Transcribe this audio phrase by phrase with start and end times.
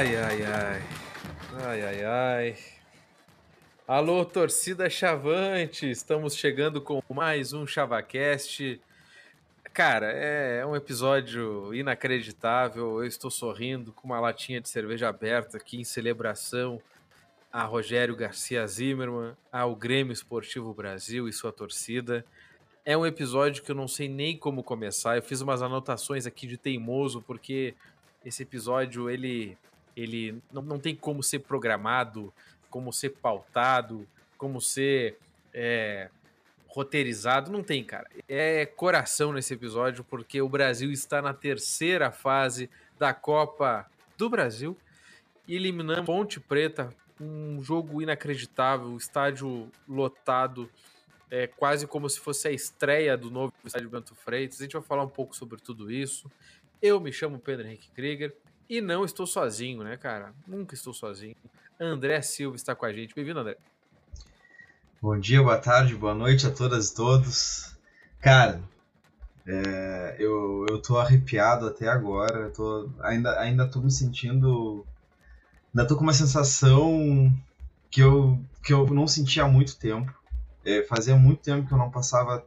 [0.00, 0.82] Ai, ai, ai.
[1.62, 2.56] Ai, ai, ai.
[3.86, 5.90] Alô, torcida Chavante!
[5.90, 8.80] Estamos chegando com mais um ChavaCast.
[9.74, 13.02] Cara, é um episódio inacreditável.
[13.02, 16.80] Eu estou sorrindo com uma latinha de cerveja aberta aqui em celebração
[17.52, 22.24] a Rogério Garcia Zimmermann, ao Grêmio Esportivo Brasil e sua torcida.
[22.86, 25.16] É um episódio que eu não sei nem como começar.
[25.16, 27.74] Eu fiz umas anotações aqui de teimoso, porque
[28.24, 29.58] esse episódio ele,
[30.02, 32.32] ele não, não tem como ser programado,
[32.68, 34.06] como ser pautado,
[34.38, 35.18] como ser
[35.52, 36.08] é,
[36.68, 37.50] roteirizado.
[37.50, 38.08] Não tem, cara.
[38.28, 43.86] É coração nesse episódio, porque o Brasil está na terceira fase da Copa
[44.16, 44.76] do Brasil.
[45.48, 50.70] Eliminando Ponte Preta um jogo inacreditável, estádio lotado,
[51.30, 54.58] é quase como se fosse a estreia do novo estádio Bento Freitas.
[54.60, 56.30] A gente vai falar um pouco sobre tudo isso.
[56.80, 58.34] Eu me chamo Pedro Henrique Krieger
[58.70, 60.32] e não estou sozinho, né, cara?
[60.46, 61.34] Nunca estou sozinho.
[61.78, 63.12] André Silva está com a gente.
[63.12, 63.56] Bem-vindo, André.
[65.02, 67.76] Bom dia, boa tarde, boa noite a todas e todos.
[68.20, 68.62] Cara,
[69.44, 72.48] é, eu, eu tô arrepiado até agora.
[72.50, 74.86] Tô, ainda, ainda tô me sentindo
[75.74, 77.32] ainda tô com uma sensação
[77.90, 80.14] que eu, que eu não sentia há muito tempo.
[80.64, 82.46] É, fazia muito tempo que eu não passava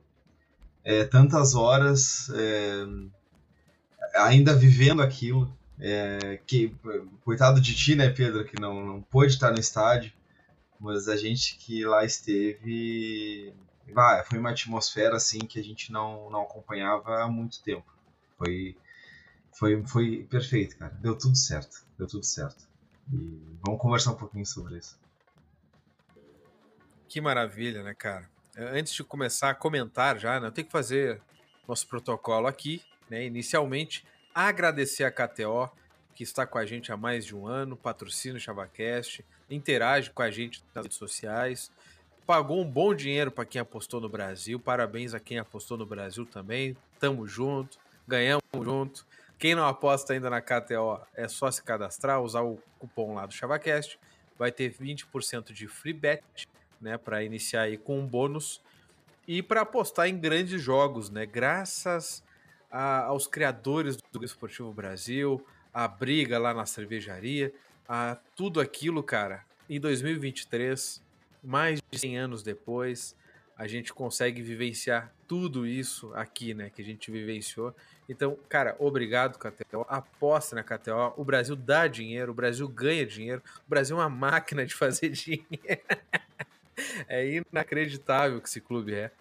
[0.85, 2.85] é, tantas horas é,
[4.15, 5.53] ainda vivendo aquilo.
[5.79, 6.75] É, que
[7.23, 10.13] coitado de ti, né, Pedro, que não, não pôde estar no estádio,
[10.79, 13.53] mas a gente que lá esteve,
[13.91, 17.85] vai, foi uma atmosfera assim que a gente não, não acompanhava há muito tempo.
[18.37, 18.77] Foi,
[19.51, 20.93] foi, foi perfeito, cara.
[21.01, 22.67] Deu tudo certo, deu tudo certo.
[23.11, 24.97] E vamos conversar um pouquinho sobre isso.
[27.07, 28.29] Que maravilha, né, cara?
[28.55, 31.21] É, antes de começar a comentar já, né, eu tenho que fazer
[31.67, 33.25] nosso protocolo aqui, né?
[33.25, 35.69] Inicialmente, agradecer a KTO,
[36.13, 40.21] que está com a gente há mais de um ano, patrocina o ChavaCast, interage com
[40.21, 41.71] a gente nas redes sociais,
[42.25, 46.25] pagou um bom dinheiro para quem apostou no Brasil, parabéns a quem apostou no Brasil
[46.25, 47.77] também, tamo junto,
[48.07, 49.05] ganhamos junto.
[49.37, 53.33] Quem não aposta ainda na KTO é só se cadastrar, usar o cupom lá do
[53.33, 53.99] ChavaCast.
[54.37, 56.23] Vai ter 20% de free bet,
[56.79, 58.61] né, para iniciar aí com um bônus
[59.27, 61.25] e para apostar em grandes jogos, né?
[61.25, 62.23] Graças
[62.73, 67.53] a, aos criadores do Esportivo Brasil, a briga lá na cervejaria,
[67.87, 69.45] a tudo aquilo, cara.
[69.69, 70.99] Em 2023,
[71.43, 73.15] mais de 100 anos depois,
[73.55, 77.75] a gente consegue vivenciar tudo isso aqui, né, que a gente vivenciou.
[78.09, 79.85] Então, cara, obrigado, KTO.
[79.87, 81.13] Aposta na KTO.
[81.15, 83.41] O Brasil dá dinheiro, o Brasil ganha dinheiro.
[83.67, 85.47] O Brasil é uma máquina de fazer dinheiro.
[87.07, 89.11] é inacreditável que esse clube é.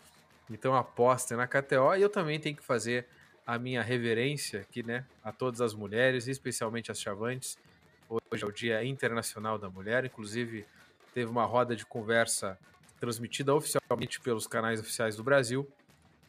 [0.50, 1.94] Então, aposta na KTO.
[1.96, 3.06] E eu também tenho que fazer
[3.46, 7.58] a minha reverência aqui, né, a todas as mulheres, especialmente as chavantes.
[8.08, 10.04] Hoje é o Dia Internacional da Mulher.
[10.04, 10.66] Inclusive,
[11.14, 12.58] teve uma roda de conversa
[13.00, 15.68] transmitida oficialmente pelos canais oficiais do Brasil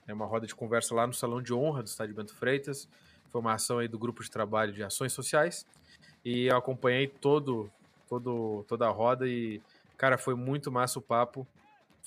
[0.08, 2.88] é uma roda de conversa lá no Salão de Honra do Estádio Bento Freitas.
[3.32, 5.66] Foi uma ação aí do Grupo de Trabalho de Ações Sociais.
[6.26, 7.72] E eu acompanhei todo,
[8.08, 9.62] todo, toda a roda e,
[9.98, 11.48] cara, foi muito massa o papo.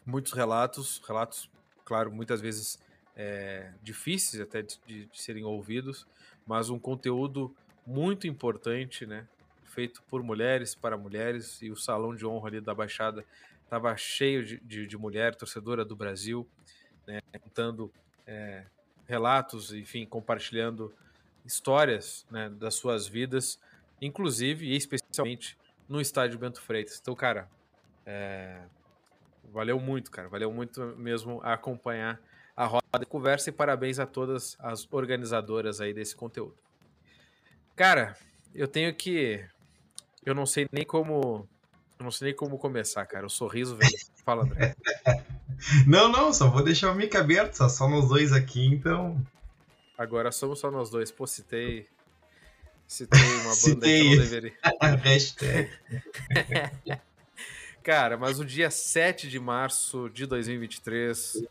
[0.05, 1.51] Muitos relatos, relatos,
[1.85, 2.79] claro, muitas vezes
[3.17, 6.07] é, difíceis até de, de, de serem ouvidos,
[6.47, 7.55] mas um conteúdo
[7.87, 9.27] muito importante, né?
[9.65, 13.25] Feito por mulheres, para mulheres, e o salão de honra ali da Baixada
[13.65, 16.47] estava cheio de, de, de mulher, torcedora do Brasil,
[17.07, 17.93] né, contando
[18.27, 18.65] é,
[19.07, 20.95] relatos, enfim, compartilhando
[21.45, 23.61] histórias né, das suas vidas,
[24.01, 26.99] inclusive e especialmente no estádio Bento Freitas.
[27.01, 27.49] Então, cara,
[28.05, 28.63] é,
[29.53, 32.21] valeu muito, cara, valeu muito mesmo acompanhar
[32.57, 36.57] a roda de conversa e parabéns a todas as organizadoras aí desse conteúdo.
[37.77, 38.17] Cara,
[38.55, 39.45] eu tenho que.
[40.25, 41.47] Eu não sei nem como.
[41.99, 43.27] Eu não sei nem como começar, cara.
[43.27, 43.91] O sorriso vem.
[44.25, 44.75] Fala, André.
[45.87, 49.19] Não, não, só vou deixar o mic aberto, só, só nós dois aqui, então.
[49.97, 51.11] Agora somos só nós dois.
[51.11, 51.87] Pô, citei.
[52.87, 54.01] Citei uma banda citei.
[54.01, 54.53] que eu não deveria.
[55.03, 55.71] Hashtag.
[57.83, 61.47] Cara, mas o dia 7 de março de 2023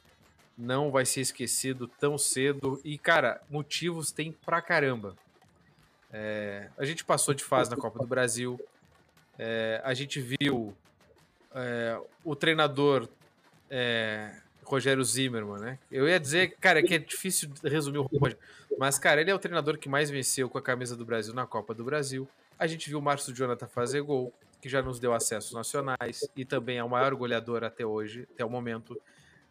[0.58, 2.80] não vai ser esquecido tão cedo.
[2.84, 5.16] E, cara, motivos tem pra caramba.
[6.12, 8.60] É, a gente passou de fase na Copa do Brasil.
[9.38, 10.76] É, a gente viu
[11.54, 13.10] é, o treinador
[13.70, 15.80] é, Rogério Zimmermann, né?
[15.92, 18.38] Eu ia dizer, cara, que é difícil resumir o Rogério,
[18.78, 21.46] mas, cara, ele é o treinador que mais venceu com a camisa do Brasil na
[21.46, 22.28] Copa do Brasil.
[22.58, 26.44] A gente viu o Márcio Jonathan fazer gol, que já nos deu acessos nacionais e
[26.44, 29.00] também é o maior goleador até hoje, até o momento,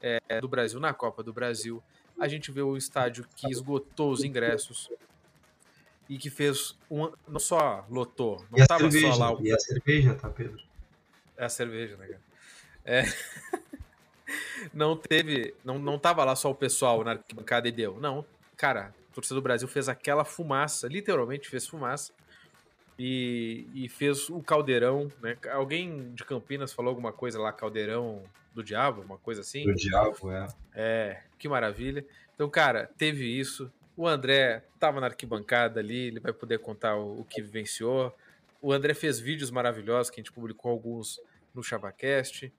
[0.05, 1.83] é, do Brasil na Copa do Brasil.
[2.21, 4.91] A gente viu o estádio que esgotou os ingressos.
[6.09, 9.43] e que fez um, não só lotou, não e tava cerveja, só lá o...
[9.43, 10.61] E a cerveja, tá, Pedro?
[11.37, 12.21] É a cerveja, né, cara?
[12.85, 13.05] É...
[14.73, 17.99] não teve, não, não tava lá só o pessoal na arquibancada e deu.
[17.99, 18.25] Não,
[18.57, 22.13] cara, a torcida do Brasil fez aquela fumaça, literalmente fez fumaça.
[22.99, 25.37] E, e fez o caldeirão, né?
[25.53, 28.23] Alguém de Campinas falou alguma coisa lá, caldeirão
[28.55, 29.65] do diabo, uma coisa assim?
[29.65, 30.47] Do diabo, é.
[30.75, 32.05] É, que maravilha.
[32.35, 33.71] Então, cara, teve isso.
[33.97, 38.15] O André tava na arquibancada ali, ele vai poder contar o, o que vivenciou.
[38.63, 41.21] O André fez vídeos maravilhosos que a gente publicou alguns
[41.55, 42.53] no ChavaCast.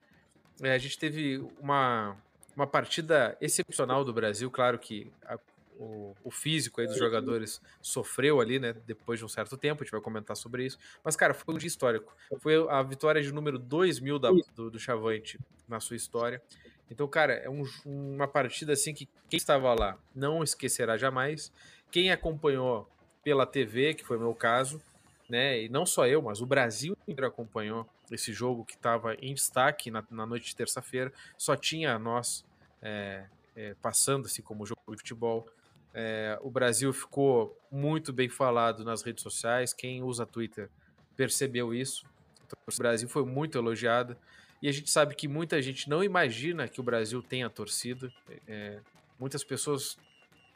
[0.62, 2.16] É, a gente teve uma,
[2.56, 5.38] uma partida excepcional do Brasil, claro que a,
[5.78, 8.74] o, o, físico aí dos jogadores sofreu ali, né?
[8.86, 10.78] Depois de um certo tempo, a gente vai comentar sobre isso.
[11.04, 12.16] Mas, cara, foi um dia histórico.
[12.40, 16.42] Foi a vitória de número 2 mil da, do, do Chavante na sua história.
[16.90, 21.52] Então, cara, é um, uma partida assim que quem estava lá não esquecerá jamais.
[21.92, 22.90] Quem acompanhou
[23.24, 24.82] pela TV, que foi o meu caso,
[25.28, 25.64] né?
[25.64, 29.90] E não só eu, mas o Brasil inteiro acompanhou esse jogo que estava em destaque
[29.90, 31.12] na, na noite de terça-feira.
[31.38, 32.46] Só tinha nós
[32.82, 33.26] é,
[33.56, 35.48] é, passando assim como jogo de futebol.
[35.98, 39.74] É, o Brasil ficou muito bem falado nas redes sociais.
[39.74, 40.70] Quem usa Twitter
[41.16, 42.06] percebeu isso.
[42.46, 44.18] Então, o Brasil foi muito elogiado.
[44.62, 48.12] E a gente sabe que muita gente não imagina que o Brasil tenha torcida.
[48.46, 48.80] É,
[49.18, 49.98] muitas pessoas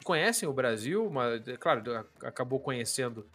[0.04, 3.26] conhecem o Brasil, mas, é claro, acabou conhecendo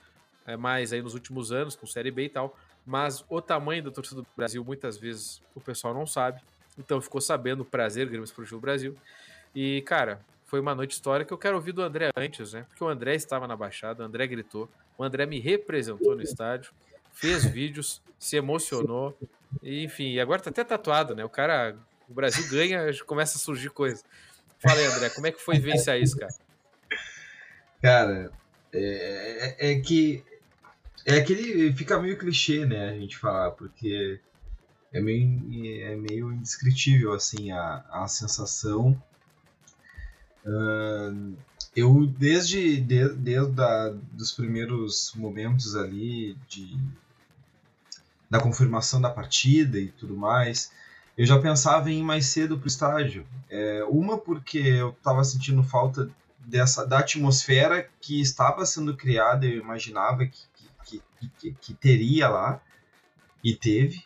[0.45, 2.55] é, mais aí nos últimos anos, com Série B e tal.
[2.85, 6.39] Mas o tamanho da torcida do Brasil, muitas vezes, o pessoal não sabe.
[6.77, 8.95] Então ficou sabendo prazer Grêmio Esportivo Brasil.
[9.55, 10.19] E, cara,
[10.55, 11.33] foi uma noite histórica.
[11.33, 12.65] Eu quero ouvir do André antes, né?
[12.69, 16.71] Porque o André estava na baixada, o André gritou, o André me representou no estádio,
[17.11, 19.17] fez vídeos, se emocionou.
[19.61, 21.25] E, enfim, agora tá até tatuado, né?
[21.25, 21.75] O cara,
[22.07, 24.01] o Brasil ganha, começa a surgir coisa.
[24.59, 26.33] Fala aí, André, como é que foi vivenciar isso, cara?
[27.81, 28.31] Cara,
[28.71, 30.23] é, é, é que
[31.05, 34.21] é aquele fica meio clichê, né, a gente falar, porque
[34.93, 38.97] é meio, é meio indescritível assim a, a sensação
[40.45, 41.36] Uh,
[41.75, 46.77] eu, desde, de, desde a, dos primeiros momentos ali de,
[48.30, 50.71] da confirmação da partida e tudo mais,
[51.18, 53.27] eu já pensava em ir mais cedo para o estádio.
[53.50, 56.09] É, uma porque eu estava sentindo falta
[56.39, 60.41] dessa da atmosfera que estava sendo criada, eu imaginava que,
[60.86, 61.01] que,
[61.39, 62.62] que, que teria lá,
[63.44, 64.03] e teve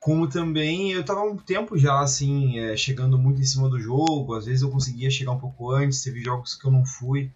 [0.00, 4.34] como também eu tava um tempo já assim, é, chegando muito em cima do jogo,
[4.34, 7.30] às vezes eu conseguia chegar um pouco antes, teve jogos que eu não fui.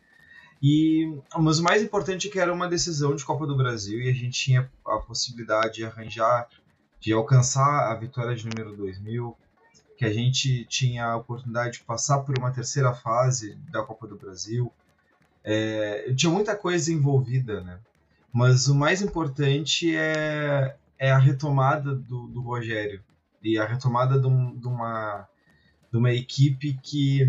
[0.63, 4.09] E, mas o mais importante é que era uma decisão de Copa do Brasil e
[4.09, 6.49] a gente tinha a possibilidade de arranjar,
[6.99, 9.37] de alcançar a vitória de número 2000,
[9.99, 14.17] que a gente tinha a oportunidade de passar por uma terceira fase da Copa do
[14.17, 14.73] Brasil.
[15.45, 17.79] É, tinha muita coisa envolvida, né?
[18.33, 23.03] Mas o mais importante é, é a retomada do, do Rogério
[23.43, 25.29] e a retomada de, um, de, uma,
[25.91, 27.23] de uma equipe que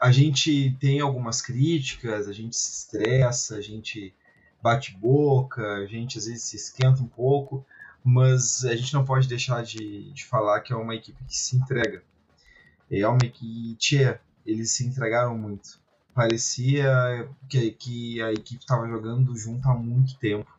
[0.00, 4.12] a gente tem algumas críticas, a gente se estressa, a gente
[4.60, 7.64] bate boca, a gente às vezes se esquenta um pouco,
[8.02, 11.56] mas a gente não pode deixar de, de falar que é uma equipe que se
[11.56, 12.02] entrega.
[12.90, 15.80] É uma equipe, tchê, eles se entregaram muito.
[16.12, 20.50] Parecia que, que a equipe estava jogando junto há muito tempo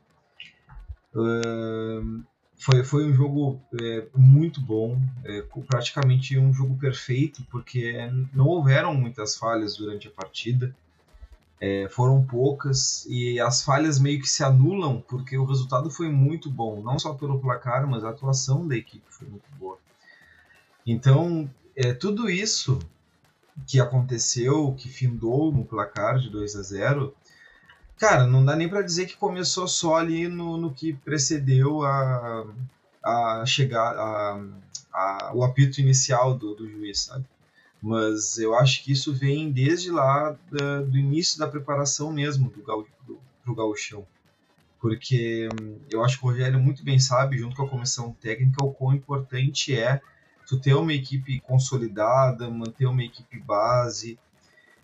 [2.57, 8.93] foi, foi um jogo é, muito bom, é, praticamente um jogo perfeito, porque não houveram
[8.95, 10.75] muitas falhas durante a partida,
[11.59, 16.49] é, foram poucas, e as falhas meio que se anulam, porque o resultado foi muito
[16.49, 19.77] bom, não só pelo placar, mas a atuação da equipe foi muito boa.
[20.85, 22.79] Então, é, tudo isso
[23.67, 27.15] que aconteceu, que findou no placar de 2 a 0
[27.97, 32.45] Cara, não dá nem para dizer que começou só ali no, no que precedeu a,
[33.03, 34.43] a chegar a,
[34.93, 37.25] a, o apito inicial do, do juiz, sabe?
[37.81, 42.61] Mas eu acho que isso vem desde lá da, do início da preparação mesmo do,
[43.05, 44.07] do, pro gauchão.
[44.79, 48.63] Porque hum, eu acho que o Rogério muito bem sabe, junto com a comissão técnica,
[48.63, 50.01] o quão importante é
[50.47, 54.17] tu ter uma equipe consolidada, manter uma equipe base,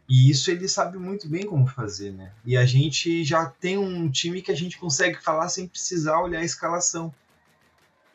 [0.10, 2.34] e isso ele sabe muito bem como fazer, né?
[2.44, 6.40] E a gente já tem um time que a gente consegue falar sem precisar olhar
[6.40, 7.14] a escalação.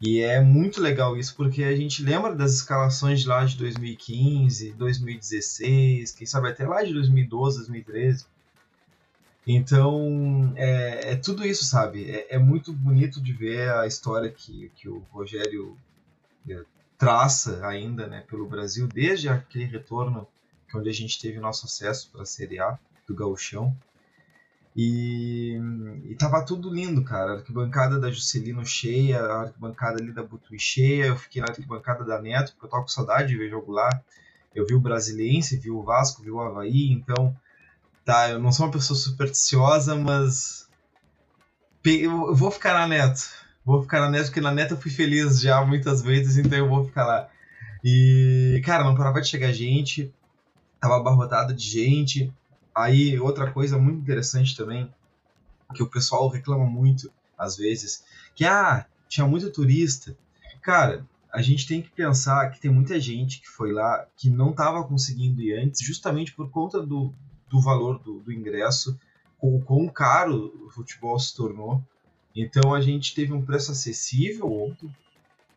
[0.00, 4.72] E é muito legal isso, porque a gente lembra das escalações de lá de 2015,
[4.72, 8.26] 2016, quem sabe até lá de 2012, 2013.
[9.46, 12.10] Então, é, é tudo isso, sabe?
[12.10, 15.78] É, é, muito bonito de ver a história que, que o Rogério
[16.48, 16.60] é,
[16.98, 20.26] traça ainda né, pelo Brasil, desde aquele retorno
[20.78, 23.76] onde a gente teve nosso acesso para a Série A do Gauchão.
[24.76, 25.56] E,
[26.04, 27.32] e tava tudo lindo, cara.
[27.32, 31.06] A arquibancada da Juscelino cheia, a arquibancada ali da Butuí cheia.
[31.06, 33.88] Eu fiquei na arquibancada da Neto, porque eu tava com saudade de ver jogo lá.
[34.54, 37.34] Eu vi o Brasiliense, vi o Vasco, vi o Havaí, então.
[38.04, 40.68] Tá, eu não sou uma pessoa supersticiosa, mas.
[41.84, 43.30] Eu vou ficar na Neto.
[43.64, 46.68] Vou ficar na Neto, porque na Neto eu fui feliz já muitas vezes, então eu
[46.68, 47.28] vou ficar lá.
[47.82, 50.12] E, cara, não parava de chegar gente,
[50.84, 52.32] tava abarrotado de gente.
[52.74, 54.92] Aí, outra coisa muito interessante também,
[55.74, 60.14] que o pessoal reclama muito, às vezes, que, ah, tinha muito turista.
[60.60, 64.50] Cara, a gente tem que pensar que tem muita gente que foi lá que não
[64.50, 67.14] estava conseguindo ir antes, justamente por conta do,
[67.48, 68.98] do valor do, do ingresso,
[69.40, 71.82] o quão caro o futebol se tornou.
[72.36, 74.94] Então a gente teve um preço acessível ontem,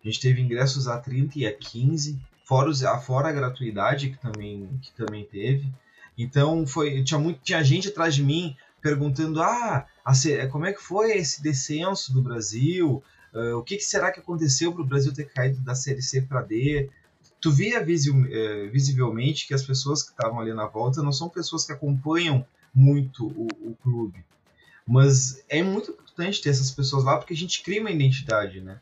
[0.02, 2.18] a gente teve ingressos a 30 e a 15,
[2.48, 5.70] fora, os, fora a gratuidade que também, que também teve.
[6.18, 10.14] Então foi tinha muito tinha gente atrás de mim perguntando ah a,
[10.50, 13.04] como é que foi esse descenso do Brasil?
[13.34, 16.22] Uh, o que, que, será que aconteceu para o Brasil ter caído da série C
[16.22, 16.90] para D?
[17.42, 21.66] Tu via uh, visivelmente que as pessoas que estavam ali na volta não são pessoas
[21.66, 24.24] que acompanham muito o, o, clube.
[24.88, 28.80] Mas é muito importante ter essas pessoas lá porque a gente cria uma identidade né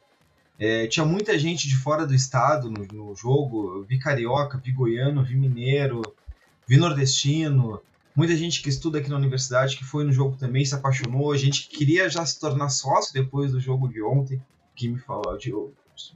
[0.58, 4.72] é, tinha muita gente de fora do estado no, no jogo eu vi carioca vi
[4.72, 6.02] goiano vi mineiro
[6.68, 7.82] vi nordestino,
[8.16, 11.68] muita gente que estuda aqui na universidade que foi no jogo também se apaixonou, gente
[11.68, 14.42] que queria já se tornar sócio depois do jogo de ontem,
[14.76, 15.38] que me falou,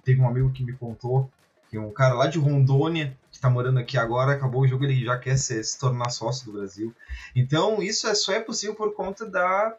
[0.03, 1.29] teve um amigo que me contou
[1.69, 5.05] que um cara lá de Rondônia que está morando aqui agora acabou o jogo ele
[5.05, 6.93] já quer se, se tornar sócio do Brasil.
[7.35, 9.75] Então isso é, só é possível por conta da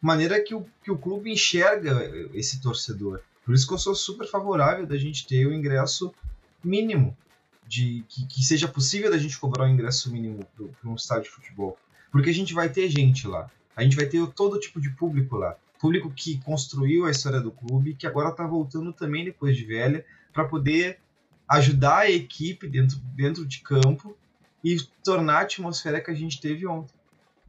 [0.00, 3.20] maneira que o, que o clube enxerga esse torcedor.
[3.50, 6.14] Por isso que eu sou super favorável da gente ter o ingresso
[6.62, 7.18] mínimo
[7.66, 11.30] de que, que, seja possível da gente cobrar o ingresso mínimo para um estádio de
[11.30, 11.76] futebol.
[12.12, 13.50] Porque a gente vai ter gente lá.
[13.74, 15.56] A gente vai ter todo tipo de público lá.
[15.80, 20.06] Público que construiu a história do clube, que agora está voltando também depois de velha,
[20.32, 21.00] para poder
[21.48, 24.16] ajudar a equipe dentro, dentro de campo
[24.62, 26.94] e tornar a atmosfera que a gente teve ontem.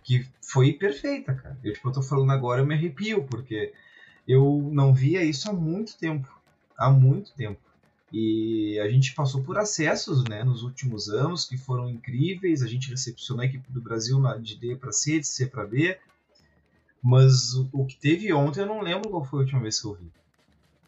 [0.03, 1.59] Que foi perfeita, cara.
[1.63, 3.71] Eu, tipo, eu tô falando agora, eu me arrepio, porque
[4.31, 6.27] eu não via isso há muito tempo.
[6.77, 7.59] Há muito tempo.
[8.11, 12.61] E a gente passou por acessos né, nos últimos anos que foram incríveis.
[12.61, 15.97] A gente recepcionou a equipe do Brasil de D para C, de C para B.
[17.01, 19.93] Mas o, que teve ontem eu não lembro qual foi a última vez que eu
[19.93, 20.11] vi.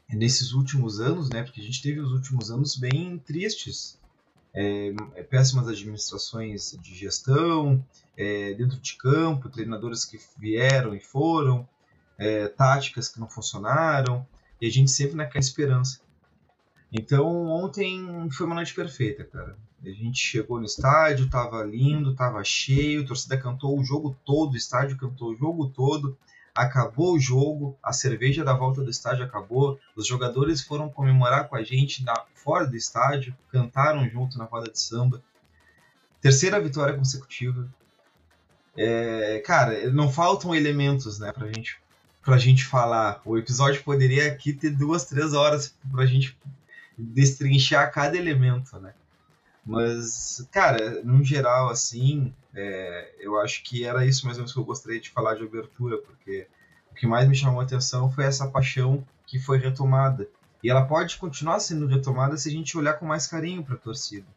[0.09, 3.97] E nesses últimos anos, né, porque a gente teve os últimos anos bem tristes.
[4.55, 7.83] É, é, péssimas administrações de gestão,
[8.15, 11.67] é, dentro de campo, treinadores que vieram e foram,
[12.23, 14.25] é, táticas que não funcionaram,
[14.61, 15.99] e a gente sempre naquela esperança.
[16.91, 19.57] Então ontem foi uma noite perfeita, cara.
[19.83, 24.53] A gente chegou no estádio, tava lindo, tava cheio, a torcida cantou o jogo todo,
[24.53, 26.17] o estádio cantou o jogo todo.
[26.55, 31.55] Acabou o jogo, a cerveja da volta do estádio acabou, os jogadores foram comemorar com
[31.55, 35.21] a gente na, fora do estádio, cantaram junto na roda de samba.
[36.21, 37.67] Terceira vitória consecutiva.
[38.77, 41.81] É, cara, não faltam elementos, né, pra gente,
[42.23, 43.21] pra gente falar.
[43.25, 46.37] O episódio poderia aqui ter duas, três horas pra gente
[46.97, 48.93] destrinchar cada elemento, né?
[49.65, 54.59] Mas, cara, no geral, assim, é, eu acho que era isso mais ou menos que
[54.59, 56.47] eu gostaria de falar de abertura, porque
[56.91, 60.27] o que mais me chamou a atenção foi essa paixão que foi retomada.
[60.61, 63.79] E ela pode continuar sendo retomada se a gente olhar com mais carinho para a
[63.79, 64.27] torcida.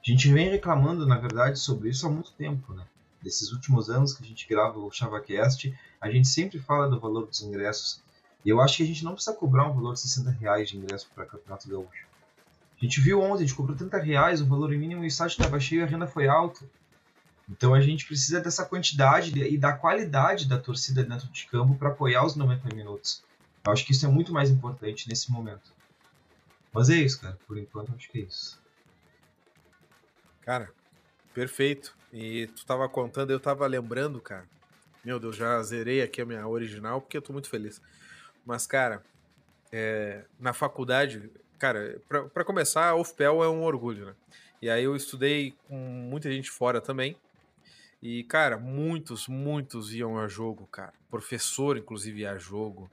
[0.00, 2.84] A gente vem reclamando, na verdade, sobre isso há muito tempo, né?
[3.26, 7.26] Desses últimos anos que a gente grava o ChavaCast, a gente sempre fala do valor
[7.26, 8.00] dos ingressos.
[8.44, 10.76] E eu acho que a gente não precisa cobrar um valor de 60 reais de
[10.76, 12.06] ingresso para Campeonato Gaúcho.
[12.80, 15.58] A gente viu ontem, a gente cobrou 30 reais, o valor mínimo o estádio estava
[15.58, 16.64] cheio e a renda foi alta.
[17.50, 21.88] Então a gente precisa dessa quantidade e da qualidade da torcida dentro de campo para
[21.88, 23.24] apoiar os 90 minutos.
[23.66, 25.74] Eu acho que isso é muito mais importante nesse momento.
[26.72, 27.36] Mas é isso, cara.
[27.44, 28.62] Por enquanto, acho que é isso.
[30.42, 30.70] Cara,
[31.36, 31.94] perfeito.
[32.10, 34.46] E tu tava contando, eu tava lembrando, cara.
[35.04, 37.80] Meu Deus, já zerei aqui a minha original porque eu tô muito feliz.
[38.46, 39.02] Mas, cara,
[39.70, 42.00] é, na faculdade, cara,
[42.32, 44.14] para começar, a UFPEL é um orgulho, né?
[44.62, 47.14] E aí eu estudei com muita gente fora também.
[48.02, 50.94] E, cara, muitos, muitos iam a jogo, cara.
[51.10, 52.90] Professor, inclusive, ia a jogo.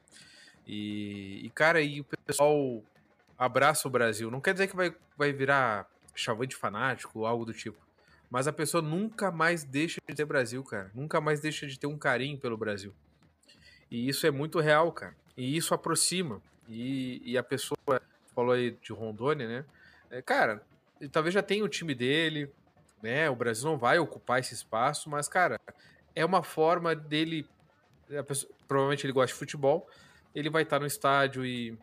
[0.67, 2.83] E, e, cara, e o pessoal
[3.37, 4.29] abraça o Brasil.
[4.29, 7.82] Não quer dizer que vai, vai virar chavante fanático ou algo do tipo.
[8.33, 10.89] Mas a pessoa nunca mais deixa de ter Brasil, cara.
[10.95, 12.91] Nunca mais deixa de ter um carinho pelo Brasil.
[13.91, 15.15] E isso é muito real, cara.
[15.37, 16.41] E isso aproxima.
[16.67, 18.01] E, e a pessoa
[18.33, 19.65] falou aí de Rondônia, né?
[20.09, 20.63] É, cara,
[21.11, 22.49] talvez já tenha o time dele,
[23.03, 23.29] né?
[23.29, 25.61] O Brasil não vai ocupar esse espaço, mas, cara,
[26.15, 27.47] é uma forma dele.
[28.27, 29.87] Pessoa, provavelmente ele gosta de futebol,
[30.33, 31.77] ele vai estar no estádio e,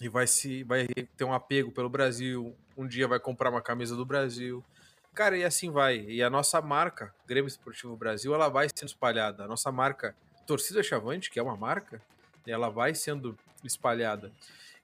[0.00, 0.86] e vai, se, vai
[1.16, 2.54] ter um apego pelo Brasil.
[2.78, 4.64] Um dia vai comprar uma camisa do Brasil.
[5.14, 6.00] Cara, e assim vai.
[6.08, 9.44] E a nossa marca, Grêmio Esportivo Brasil, ela vai sendo espalhada.
[9.44, 10.16] A nossa marca
[10.46, 12.00] Torcida Chavante, que é uma marca,
[12.46, 14.32] ela vai sendo espalhada.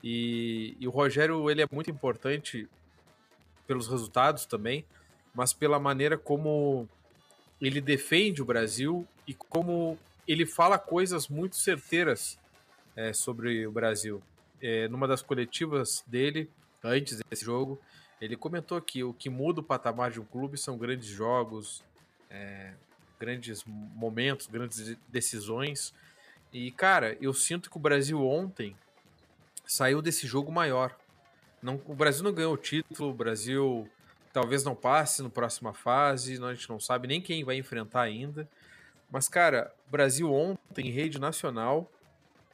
[0.04, 2.68] E, e o Rogério, ele é muito importante
[3.66, 4.84] pelos resultados também,
[5.34, 6.88] mas pela maneira como
[7.60, 12.38] ele defende o Brasil e como ele fala coisas muito certeiras
[12.94, 14.22] é, sobre o Brasil.
[14.60, 16.50] É, numa das coletivas dele,
[16.84, 17.80] antes desse jogo,
[18.20, 21.84] ele comentou que o que muda o patamar de um clube são grandes jogos,
[22.30, 22.72] é,
[23.18, 25.94] grandes momentos, grandes decisões.
[26.52, 28.76] E, cara, eu sinto que o Brasil ontem
[29.66, 30.96] saiu desse jogo maior.
[31.62, 33.88] Não, o Brasil não ganhou o título, o Brasil
[34.32, 38.48] talvez não passe no próxima fase, a gente não sabe nem quem vai enfrentar ainda.
[39.10, 41.90] Mas, cara, Brasil ontem, em rede nacional,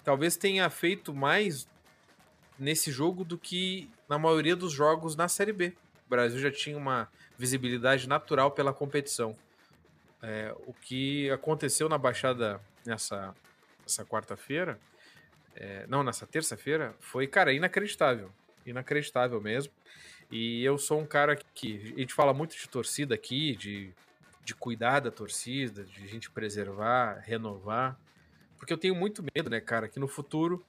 [0.02, 1.68] talvez tenha feito mais
[2.59, 5.73] nesse jogo do que na maioria dos jogos na Série B.
[6.07, 7.09] O Brasil já tinha uma
[7.39, 9.37] visibilidade natural pela competição.
[10.23, 13.35] É, o que aconteceu na Baixada nessa,
[13.83, 14.79] nessa quarta-feira,
[15.55, 18.31] é, não, nessa terça-feira, foi, cara, inacreditável.
[18.65, 19.73] Inacreditável mesmo.
[20.31, 21.95] E eu sou um cara que.
[21.97, 23.93] A gente fala muito de torcida aqui, de,
[24.45, 27.99] de cuidar da torcida, de gente preservar, renovar.
[28.57, 30.65] Porque eu tenho muito medo, né, cara, que no futuro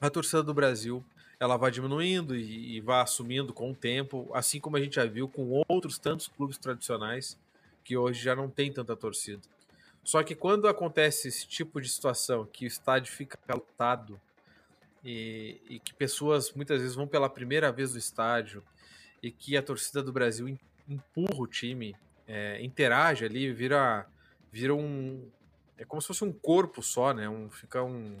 [0.00, 1.04] a torcida do Brasil
[1.40, 5.04] ela vai diminuindo e, e vai assumindo com o tempo, assim como a gente já
[5.04, 7.38] viu com outros tantos clubes tradicionais
[7.84, 9.42] que hoje já não tem tanta torcida.
[10.02, 14.20] Só que quando acontece esse tipo de situação, que o estádio fica lotado
[15.04, 18.62] e, e, que pessoas muitas vezes vão pela primeira vez no estádio
[19.22, 21.94] e que a torcida do Brasil empurra o time,
[22.26, 24.06] é, interage ali, vira,
[24.50, 25.28] vira um.
[25.76, 27.28] É como se fosse um corpo só, né?
[27.28, 28.16] Um, fica um.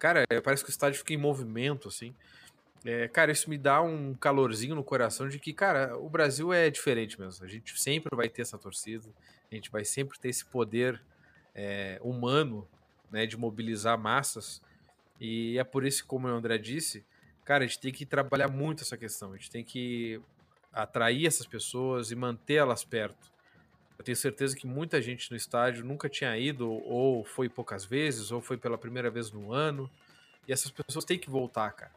[0.00, 2.14] Cara, é, parece que o estádio fica em movimento, assim.
[2.86, 6.70] É, cara, isso me dá um calorzinho no coração de que, cara, o Brasil é
[6.70, 7.44] diferente mesmo.
[7.44, 9.06] A gente sempre vai ter essa torcida,
[9.52, 10.98] a gente vai sempre ter esse poder
[11.54, 12.66] é, humano,
[13.10, 14.62] né, de mobilizar massas.
[15.20, 17.04] E é por isso, como o André disse,
[17.44, 19.34] cara, a gente tem que trabalhar muito essa questão.
[19.34, 20.18] A gente tem que
[20.72, 23.30] atrair essas pessoas e mantê-las perto.
[24.00, 28.32] Eu tenho certeza que muita gente no estádio nunca tinha ido, ou foi poucas vezes,
[28.32, 29.90] ou foi pela primeira vez no ano.
[30.48, 31.92] E essas pessoas têm que voltar, cara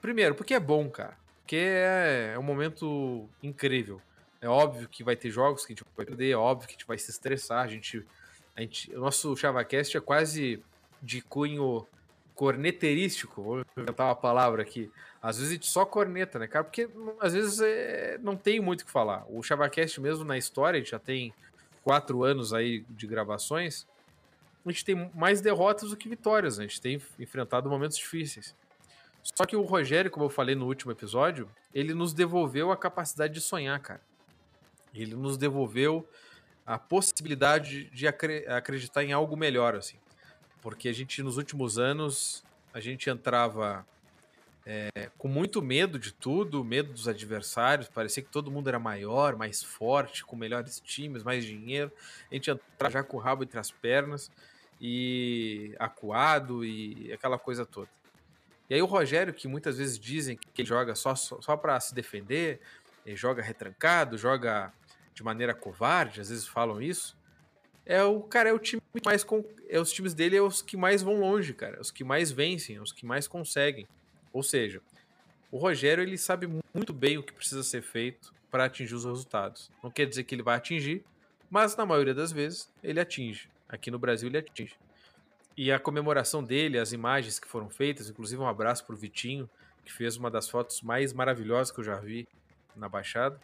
[0.00, 1.18] Primeiro, porque é bom, cara.
[1.40, 4.00] Porque é, é um momento incrível.
[4.40, 6.78] É óbvio que vai ter jogos que a gente vai perder, é óbvio que a
[6.78, 7.62] gente vai se estressar.
[7.62, 8.02] A gente,
[8.56, 10.62] a gente, o nosso ChavaCast é quase
[11.02, 11.86] de cunho
[12.38, 14.88] corneterístico, vou inventar uma palavra aqui.
[15.20, 16.62] Às vezes a gente só corneta, né, cara?
[16.62, 19.26] Porque às vezes é, não tem muito o que falar.
[19.28, 21.34] O ChavaCast mesmo na história, a gente já tem
[21.82, 23.88] quatro anos aí de gravações,
[24.64, 26.58] a gente tem mais derrotas do que vitórias.
[26.58, 26.66] Né?
[26.66, 28.54] A gente tem enfrentado momentos difíceis.
[29.34, 33.34] Só que o Rogério, como eu falei no último episódio, ele nos devolveu a capacidade
[33.34, 34.00] de sonhar, cara.
[34.94, 36.08] Ele nos devolveu
[36.64, 39.98] a possibilidade de acreditar em algo melhor, assim.
[40.60, 43.86] Porque a gente, nos últimos anos, a gente entrava
[44.70, 49.34] é, com muito medo de tudo, medo dos adversários, parecia que todo mundo era maior,
[49.34, 51.90] mais forte, com melhores times, mais dinheiro.
[52.30, 54.30] A gente entrava já com o rabo entre as pernas
[54.80, 57.88] e acuado e aquela coisa toda.
[58.68, 61.80] E aí o Rogério, que muitas vezes dizem que ele joga só, só, só para
[61.80, 62.60] se defender,
[63.06, 64.70] ele joga retrancado, joga
[65.14, 67.16] de maneira covarde, às vezes falam isso.
[67.88, 70.76] É o cara, é o time mais com, é os times dele é os que
[70.76, 73.88] mais vão longe, cara, os que mais vencem, os que mais conseguem.
[74.30, 74.82] Ou seja,
[75.50, 79.70] o Rogério ele sabe muito bem o que precisa ser feito para atingir os resultados.
[79.82, 81.02] Não quer dizer que ele vai atingir,
[81.50, 83.48] mas na maioria das vezes ele atinge.
[83.66, 84.76] Aqui no Brasil ele atinge.
[85.56, 89.48] E a comemoração dele, as imagens que foram feitas, inclusive um abraço pro Vitinho,
[89.82, 92.28] que fez uma das fotos mais maravilhosas que eu já vi
[92.76, 93.40] na Baixada.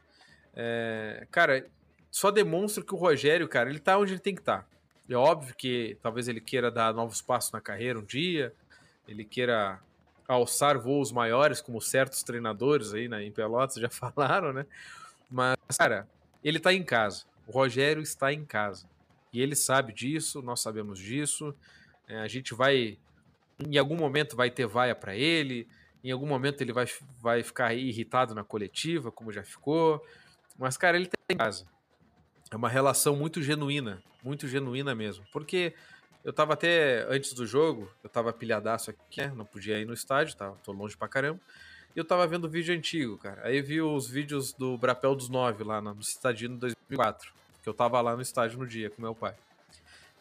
[0.55, 1.67] É, cara,
[2.15, 4.59] só demonstra que o Rogério, cara, ele tá onde ele tem que estar.
[4.59, 4.67] Tá.
[5.11, 8.55] É óbvio que talvez ele queira dar novos passos na carreira um dia,
[9.09, 9.81] ele queira
[10.29, 14.65] alçar voos maiores, como certos treinadores aí né, em Pelotas já falaram, né?
[15.29, 16.09] Mas, cara,
[16.45, 17.25] ele tá em casa.
[17.49, 18.89] O Rogério está em casa.
[19.33, 21.53] E ele sabe disso, nós sabemos disso.
[22.07, 22.97] É, a gente vai,
[23.59, 25.67] em algum momento, vai ter vaia para ele,
[26.05, 26.87] em algum momento ele vai,
[27.21, 30.01] vai ficar irritado na coletiva, como já ficou.
[30.57, 31.74] Mas, cara, ele tá casa.
[32.51, 35.25] É uma relação muito genuína, muito genuína mesmo.
[35.33, 35.75] Porque
[36.25, 39.33] eu tava até, antes do jogo, eu tava pilhadaço aqui, né?
[39.35, 40.51] Não podia ir no estádio, tá?
[40.63, 41.41] tô longe pra caramba.
[41.95, 43.47] E eu tava vendo vídeo antigo, cara.
[43.47, 47.33] Aí vi os vídeos do Brapel dos Nove lá no Citadino 2004.
[47.63, 49.35] Que eu tava lá no estádio no dia com meu pai.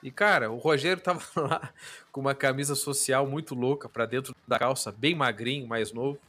[0.04, 1.74] E, cara, o Rogério tava lá
[2.12, 6.20] com uma camisa social muito louca para dentro da calça, bem magrinho, mais novo.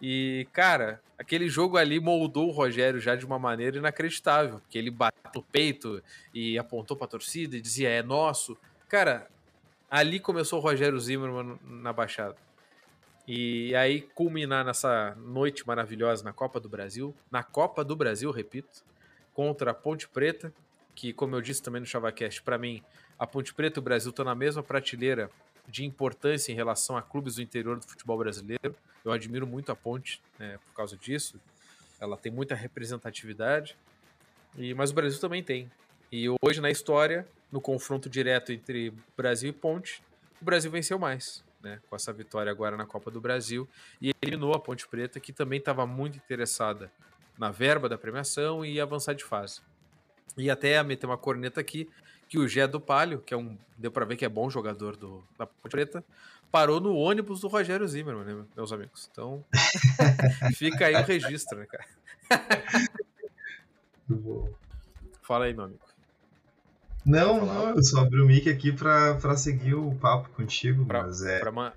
[0.00, 4.90] E, cara, aquele jogo ali moldou o Rogério já de uma maneira inacreditável, porque ele
[4.90, 8.56] bateu o peito e apontou para a torcida e dizia é nosso.
[8.88, 9.28] Cara,
[9.90, 12.36] ali começou o Rogério Zimmermann na Baixada.
[13.28, 18.82] E aí culminar nessa noite maravilhosa na Copa do Brasil, na Copa do Brasil, repito,
[19.34, 20.52] contra a Ponte Preta,
[20.94, 22.82] que como eu disse também no ChavaCast, para mim
[23.18, 25.30] a Ponte Preta e o Brasil estão na mesma prateleira
[25.70, 28.74] de importância em relação a clubes do interior do futebol brasileiro.
[29.04, 31.40] Eu admiro muito a Ponte né, por causa disso.
[32.00, 33.76] Ela tem muita representatividade,
[34.56, 35.70] e mas o Brasil também tem.
[36.10, 40.02] E hoje na história, no confronto direto entre Brasil e Ponte,
[40.40, 43.68] o Brasil venceu mais, né, com essa vitória agora na Copa do Brasil
[44.00, 46.90] e eliminou a Ponte Preta, que também estava muito interessada
[47.38, 49.60] na verba da premiação e avançar de fase.
[50.36, 51.88] E até meter uma corneta aqui,
[52.30, 53.58] que o Gé do Palio, que é um.
[53.76, 56.04] Deu para ver que é bom jogador do, da Ponte Preta,
[56.50, 59.10] parou no ônibus do Rogério Zimmermann, né, meus amigos?
[59.10, 59.44] Então,
[60.54, 61.84] fica aí o registro, né, cara?
[65.22, 65.80] Fala aí, meu amigo.
[67.04, 71.02] Não, não, eu só abri o mic aqui pra, pra seguir o papo contigo, pra,
[71.02, 71.40] mas é.
[71.40, 71.72] Pra...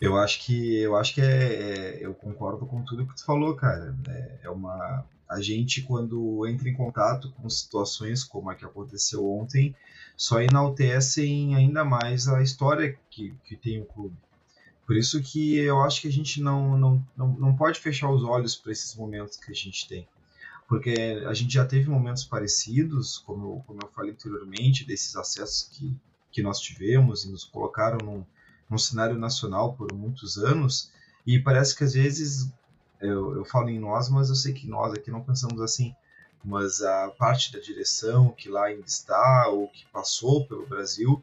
[0.00, 3.54] Eu acho que eu acho que é, é, eu concordo com tudo que tu falou,
[3.54, 3.94] cara.
[4.08, 9.26] É, é uma a gente quando entra em contato com situações como a que aconteceu
[9.26, 9.74] ontem,
[10.16, 14.16] só enaltecem ainda mais a história que, que tem o clube.
[14.86, 18.22] Por isso que eu acho que a gente não, não, não, não pode fechar os
[18.22, 20.06] olhos para esses momentos que a gente tem.
[20.68, 20.94] Porque
[21.26, 25.96] a gente já teve momentos parecidos, como como eu falei anteriormente, desses acessos que,
[26.30, 28.24] que nós tivemos e nos colocaram num,
[28.68, 30.90] num cenário nacional por muitos anos,
[31.26, 32.52] e parece que às vezes
[33.02, 35.94] eu, eu falo em nós, mas eu sei que nós aqui não pensamos assim.
[36.44, 41.22] Mas a parte da direção que lá ainda está, ou que passou pelo Brasil,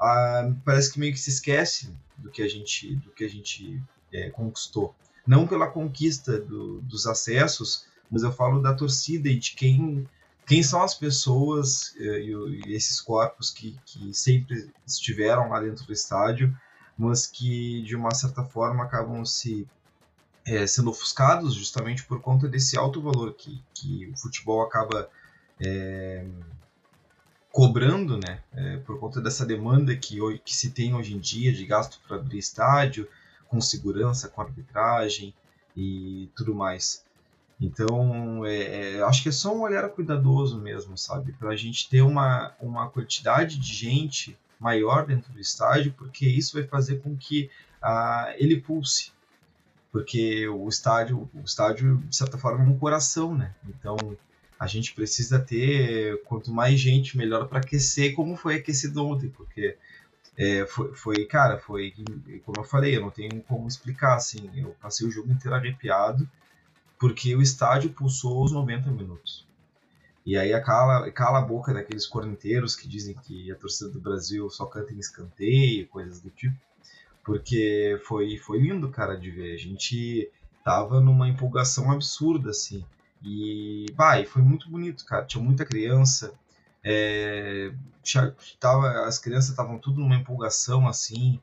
[0.00, 3.82] ah, parece que meio que se esquece do que a gente, do que a gente
[4.12, 4.94] é, conquistou.
[5.26, 10.08] Não pela conquista do, dos acessos, mas eu falo da torcida e de quem,
[10.46, 12.32] quem são as pessoas é, e,
[12.66, 16.54] e esses corpos que, que sempre estiveram lá dentro do estádio,
[16.96, 19.66] mas que de uma certa forma acabam se
[20.48, 25.08] é, sendo ofuscados justamente por conta desse alto valor que, que o futebol acaba
[25.60, 26.24] é,
[27.52, 31.66] cobrando, né, é, por conta dessa demanda que, que se tem hoje em dia de
[31.66, 33.06] gasto para abrir estádio,
[33.46, 35.34] com segurança, com arbitragem
[35.76, 37.04] e tudo mais.
[37.60, 41.32] Então, é, é, acho que é só um olhar cuidadoso mesmo, sabe?
[41.32, 46.54] Para a gente ter uma, uma quantidade de gente maior dentro do estádio, porque isso
[46.54, 47.50] vai fazer com que
[47.82, 49.12] ah, ele pulse,
[49.98, 53.52] porque o estádio, o estádio de certa forma é um coração, né?
[53.68, 53.96] Então
[54.56, 59.76] a gente precisa ter quanto mais gente melhor para aquecer, como foi aquecido ontem, porque
[60.36, 61.92] é, foi, foi, cara, foi
[62.46, 64.48] como eu falei, eu não tenho como explicar assim.
[64.54, 66.30] Eu passei o jogo inteiro arrepiado
[66.96, 69.48] porque o estádio pulsou os 90 minutos.
[70.24, 74.48] E aí cala, cala a boca daqueles corneteiros que dizem que a torcida do Brasil
[74.48, 76.56] só canta em escanteio, coisas do tipo
[77.28, 79.54] porque foi, foi lindo, cara, de ver.
[79.54, 80.30] A gente
[80.64, 82.82] tava numa empolgação absurda, assim.
[83.22, 85.26] E, bah, e foi muito bonito, cara.
[85.26, 86.32] Tinha muita criança.
[86.82, 87.70] É,
[88.02, 91.38] tinha, tava, as crianças estavam tudo numa empolgação, assim,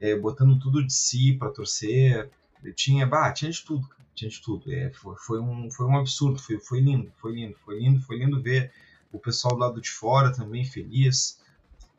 [0.00, 2.30] é, botando tudo de si para torcer.
[2.74, 4.08] Tinha, bah, tinha de tudo, cara.
[4.14, 4.72] tinha de tudo.
[4.72, 8.16] É, foi, foi, um, foi um absurdo, foi, foi lindo, foi lindo, foi lindo, foi
[8.16, 8.72] lindo ver
[9.12, 11.38] o pessoal do lado de fora também feliz.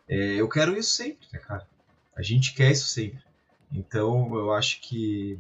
[0.10, 1.68] É, eu quero isso sempre, né, cara?
[2.16, 3.27] A gente quer isso sempre.
[3.72, 5.38] Então eu acho que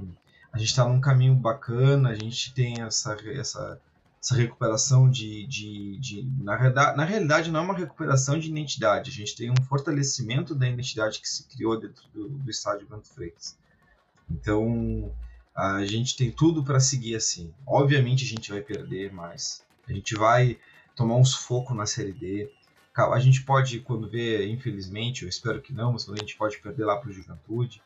[0.51, 3.81] a gente está num caminho bacana, a gente tem essa, essa,
[4.21, 5.45] essa recuperação de.
[5.47, 9.63] de, de na, na realidade, não é uma recuperação de identidade, a gente tem um
[9.63, 13.57] fortalecimento da identidade que se criou dentro do, do estádio Bento Freitas.
[14.29, 15.13] Então
[15.55, 17.53] a gente tem tudo para seguir assim.
[17.65, 20.59] Obviamente a gente vai perder mais, a gente vai
[20.95, 22.51] tomar um sufoco na Série D.
[22.95, 26.83] A gente pode, quando vê, infelizmente, eu espero que não, mas a gente pode perder
[26.83, 27.79] lá para o Juventude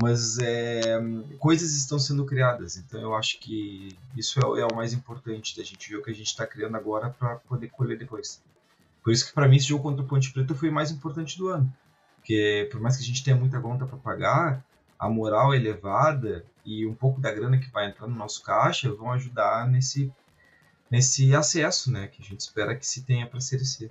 [0.00, 0.98] mas é,
[1.38, 5.62] coisas estão sendo criadas, então eu acho que isso é, é o mais importante da
[5.62, 8.42] gente ver o que a gente está criando agora para poder colher depois.
[9.02, 11.38] Por isso que para mim esse jogo contra o Ponte Preta foi o mais importante
[11.38, 11.72] do ano,
[12.16, 14.64] porque por mais que a gente tenha muita conta para pagar,
[14.98, 18.92] a moral é elevada e um pouco da grana que vai entrar no nosso caixa
[18.92, 20.12] vão ajudar nesse
[20.90, 23.90] nesse acesso, né, que a gente espera que se tenha para a.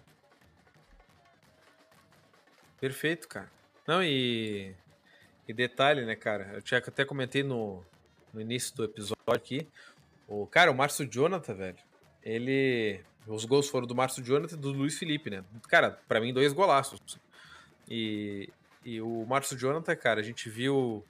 [2.80, 3.52] Perfeito, cara.
[3.86, 4.74] Não, e
[5.48, 6.52] e detalhe, né, cara?
[6.54, 7.84] Eu tinha até comentei no,
[8.34, 9.68] no início do episódio aqui.
[10.28, 11.78] O cara, o Márcio Jonathan, velho,
[12.24, 15.44] ele Os gols foram do Márcio Jonathan e do Luiz Felipe, né?
[15.68, 17.00] Cara, para mim, dois golaços.
[17.90, 18.50] E,
[18.84, 21.04] e o Márcio Jonathan, cara, a gente viu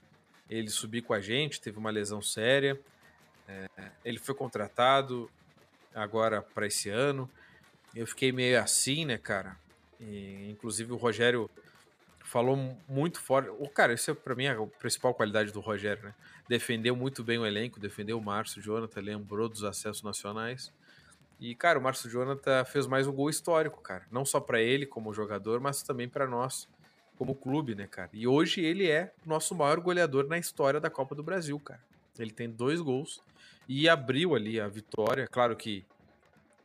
[0.50, 2.80] ele subir com a gente, teve uma lesão séria.
[3.48, 3.68] É,
[4.04, 5.30] ele foi contratado
[5.94, 7.30] agora para esse ano.
[7.96, 9.56] Eu fiquei meio assim, né, cara?
[10.00, 11.50] E, inclusive o Rogério
[12.34, 12.58] falou
[12.90, 13.48] muito forte.
[13.60, 16.16] O cara, isso é para mim a principal qualidade do Rogério, né?
[16.50, 20.74] Defendeu muito bem o elenco, defendeu o Márcio Jonathan, lembrou dos acessos nacionais.
[21.40, 24.08] E, cara, o Márcio Jonathan fez mais um gol histórico, cara.
[24.12, 26.68] Não só para ele como jogador, mas também para nós
[27.20, 28.10] como clube, né, cara?
[28.12, 31.84] E hoje ele é nosso maior goleador na história da Copa do Brasil, cara.
[32.18, 33.22] Ele tem dois gols
[33.70, 35.28] e abriu ali a vitória.
[35.28, 35.86] Claro que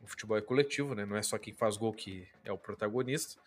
[0.01, 1.05] o futebol é coletivo, né?
[1.05, 3.39] Não é só quem faz gol que é o protagonista.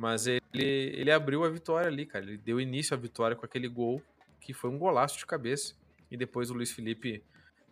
[0.00, 2.24] Mas ele, ele abriu a vitória ali, cara.
[2.24, 4.02] Ele deu início à vitória com aquele gol
[4.40, 5.74] que foi um golaço de cabeça.
[6.10, 7.22] E depois o Luiz Felipe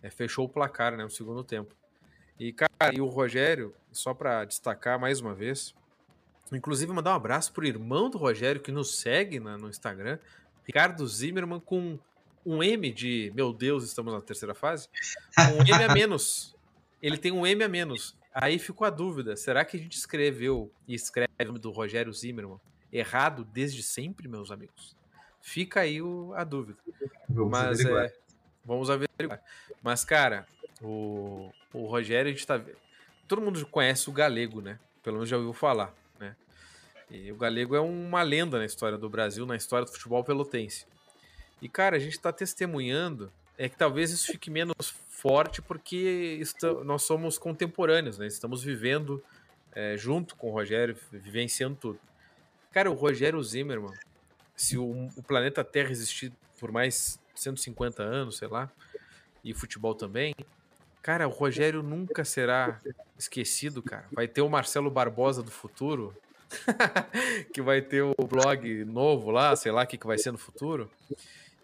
[0.02, 1.02] é, fechou o placar, né?
[1.02, 1.74] No segundo tempo.
[2.38, 5.74] E, cara, e o Rogério, só para destacar mais uma vez,
[6.52, 10.18] inclusive mandar um abraço pro irmão do Rogério que nos segue na, no Instagram,
[10.64, 11.98] Ricardo Zimmermann, com
[12.44, 14.86] um M de meu Deus, estamos na terceira fase,
[15.56, 16.54] um M a menos.
[17.00, 18.14] Ele tem um M a menos.
[18.40, 22.12] Aí ficou a dúvida: será que a gente escreveu e escreve o nome do Rogério
[22.12, 22.60] Zimmermann
[22.92, 24.96] errado desde sempre, meus amigos?
[25.40, 26.78] Fica aí o, a dúvida.
[27.28, 28.04] Vamos Mas averiguar.
[28.04, 28.12] é.
[28.64, 29.42] Vamos averiguar.
[29.82, 30.46] Mas, cara,
[30.80, 32.60] o, o Rogério, a gente tá.
[33.26, 34.78] Todo mundo conhece o Galego, né?
[35.02, 36.36] Pelo menos já ouviu falar, né?
[37.10, 40.86] E o Galego é uma lenda na história do Brasil, na história do futebol pelotense.
[41.60, 46.40] E, cara, a gente está testemunhando é que talvez isso fique menos forte porque
[46.84, 48.26] nós somos contemporâneos, né?
[48.26, 49.22] Estamos vivendo
[49.72, 52.00] é, junto com o Rogério, vivenciando tudo.
[52.70, 53.94] Cara, o Rogério Zimmermann,
[54.54, 58.70] se o, o planeta Terra existir por mais 150 anos, sei lá,
[59.44, 60.34] e futebol também,
[61.08, 62.78] Cara, o Rogério nunca será
[63.18, 64.04] esquecido, cara.
[64.12, 66.14] Vai ter o Marcelo Barbosa do futuro,
[67.54, 70.36] que vai ter o blog novo lá, sei lá o que, que vai ser no
[70.36, 70.90] futuro.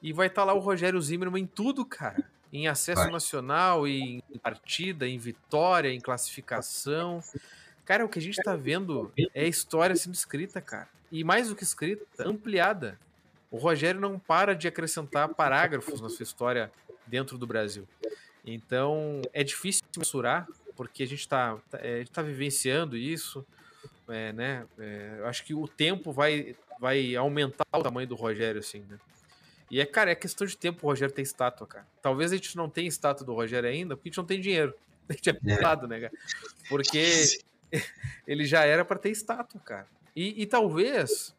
[0.02, 2.24] E vai estar tá lá o Rogério Zimmermann em tudo, cara.
[2.54, 3.10] Em acesso vai.
[3.10, 7.20] nacional, em partida, em vitória, em classificação.
[7.84, 10.88] Cara, o que a gente tá vendo é história sendo escrita, cara.
[11.10, 12.96] E mais do que escrita, ampliada.
[13.50, 16.70] O Rogério não para de acrescentar parágrafos na sua história
[17.04, 17.88] dentro do Brasil.
[18.44, 23.44] Então é difícil mensurar, porque a gente está tá, é, tá vivenciando isso.
[24.06, 24.64] É, né?
[24.78, 28.96] É, eu acho que o tempo vai, vai aumentar o tamanho do Rogério, assim, né?
[29.70, 31.86] E é, cara, é questão de tempo o Rogério ter estátua, cara.
[32.02, 34.74] Talvez a gente não tenha estátua do Rogério ainda, porque a gente não tem dinheiro.
[35.06, 36.12] A gente é pelado, né, cara?
[36.66, 37.22] Porque
[38.26, 39.86] ele já era para ter estátua, cara.
[40.16, 41.34] E, e, talvez.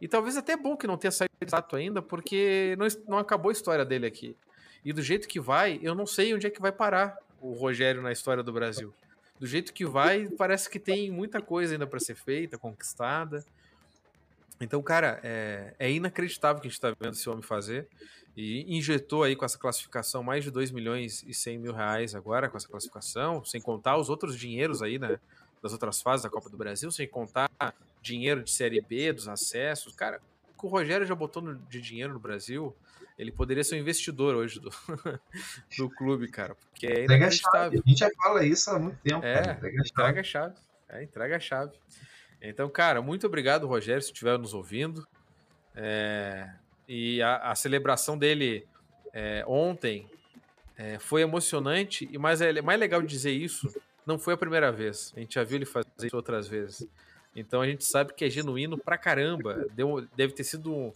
[0.00, 3.50] E talvez até é bom que não tenha saído estátua ainda, porque não, não acabou
[3.50, 4.34] a história dele aqui.
[4.82, 8.00] E do jeito que vai, eu não sei onde é que vai parar o Rogério
[8.00, 8.94] na história do Brasil.
[9.38, 13.44] Do jeito que vai, parece que tem muita coisa ainda para ser feita, conquistada.
[14.64, 17.88] Então, cara, é, é inacreditável o que a gente está vendo esse homem fazer.
[18.36, 22.48] E injetou aí com essa classificação mais de 2 milhões e 100 mil reais agora
[22.48, 25.18] com essa classificação, sem contar os outros dinheiros aí, né?
[25.62, 27.50] Das outras fases da Copa do Brasil, sem contar
[28.00, 29.94] dinheiro de Série B, dos acessos.
[29.94, 30.20] Cara,
[30.54, 32.74] o que o Rogério já botou no, de dinheiro no Brasil,
[33.18, 34.70] ele poderia ser um investidor hoje do,
[35.76, 36.54] do clube, cara.
[36.54, 37.82] Porque é entrega a chave.
[37.84, 39.24] A gente já fala isso há muito tempo.
[39.24, 39.52] É, cara.
[39.52, 40.02] entrega a chave.
[40.02, 40.54] Entrega a chave.
[40.88, 41.72] É, entrega a chave.
[42.42, 45.06] Então, cara, muito obrigado, Rogério, se estiver nos ouvindo.
[45.76, 46.50] É,
[46.88, 48.66] e a, a, celebração dele
[49.12, 50.10] é, ontem
[50.76, 53.72] é, foi emocionante, e mais, é mais legal dizer isso,
[54.04, 55.12] não foi a primeira vez.
[55.16, 56.86] A gente já viu ele fazer isso outras vezes.
[57.34, 59.64] Então a gente sabe que é genuíno pra caramba.
[59.72, 60.92] Deu, deve ter sido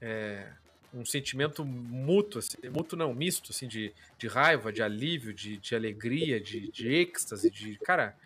[0.00, 0.48] é,
[0.92, 5.74] um sentimento mútuo, assim, mútuo não, misto, assim, de, de raiva, de alívio, de, de
[5.74, 8.16] alegria, de, de êxtase, de, cara,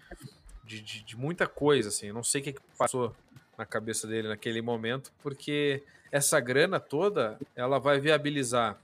[0.70, 2.06] de, de, de muita coisa, assim.
[2.06, 3.14] Eu não sei o que, que passou
[3.58, 8.78] na cabeça dele naquele momento, porque essa grana toda, ela vai viabilizar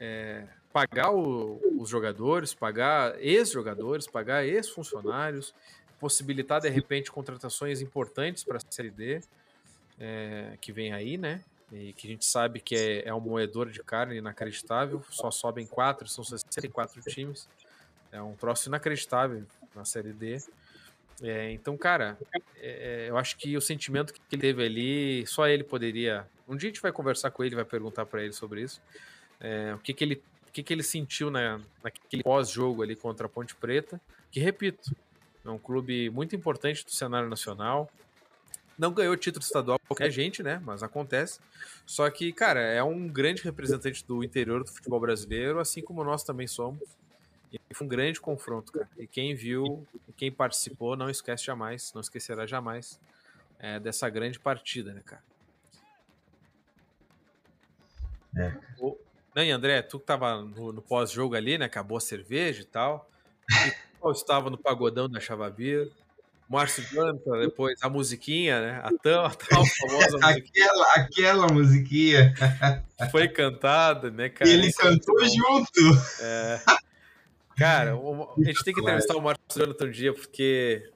[0.00, 5.54] é, pagar o, os jogadores, pagar ex-jogadores, pagar ex-funcionários,
[6.00, 9.20] possibilitar, de repente, contratações importantes para a Série D,
[9.98, 11.40] é, que vem aí, né?
[11.72, 15.66] e que a gente sabe que é, é um moedor de carne inacreditável, só sobem
[15.66, 17.48] quatro, são 64 times,
[18.12, 20.40] é um troço inacreditável na Série D.
[21.22, 22.18] É, então, cara,
[22.56, 26.26] é, é, eu acho que o sentimento que ele teve ali, só ele poderia.
[26.46, 28.80] Um dia a gente vai conversar com ele, vai perguntar para ele sobre isso.
[29.40, 33.26] É, o que, que ele, o que, que ele sentiu na, naquele pós-jogo ali contra
[33.26, 34.00] a Ponte Preta,
[34.30, 34.94] que repito,
[35.44, 37.90] é um clube muito importante do cenário nacional,
[38.78, 40.60] não ganhou título estadual qualquer gente, né?
[40.64, 41.40] Mas acontece.
[41.86, 46.22] Só que, cara, é um grande representante do interior do futebol brasileiro, assim como nós
[46.22, 46.82] também somos.
[47.52, 48.88] E foi um grande confronto, cara.
[48.96, 53.00] E quem viu, quem participou, não esquece jamais, não esquecerá jamais
[53.58, 55.22] é, dessa grande partida, né, cara?
[58.36, 58.52] É.
[58.78, 58.98] O,
[59.34, 61.66] né, André, tu que tava no, no pós-jogo ali, né?
[61.66, 63.08] Acabou a cerveja e tal.
[63.50, 65.88] E eu estava no pagodão da Chavabia.
[66.48, 68.80] Márcio Jonathan, depois a musiquinha, né?
[68.84, 70.66] A tão, a tão famosa musiquinha.
[70.70, 72.34] aquela, aquela musiquinha.
[73.10, 74.48] Foi cantada, né, cara?
[74.48, 75.80] E ele Isso cantou é junto.
[76.20, 76.60] É.
[77.56, 80.90] Cara, a gente tem que entrevistar o Márcio Jonathan um dia, porque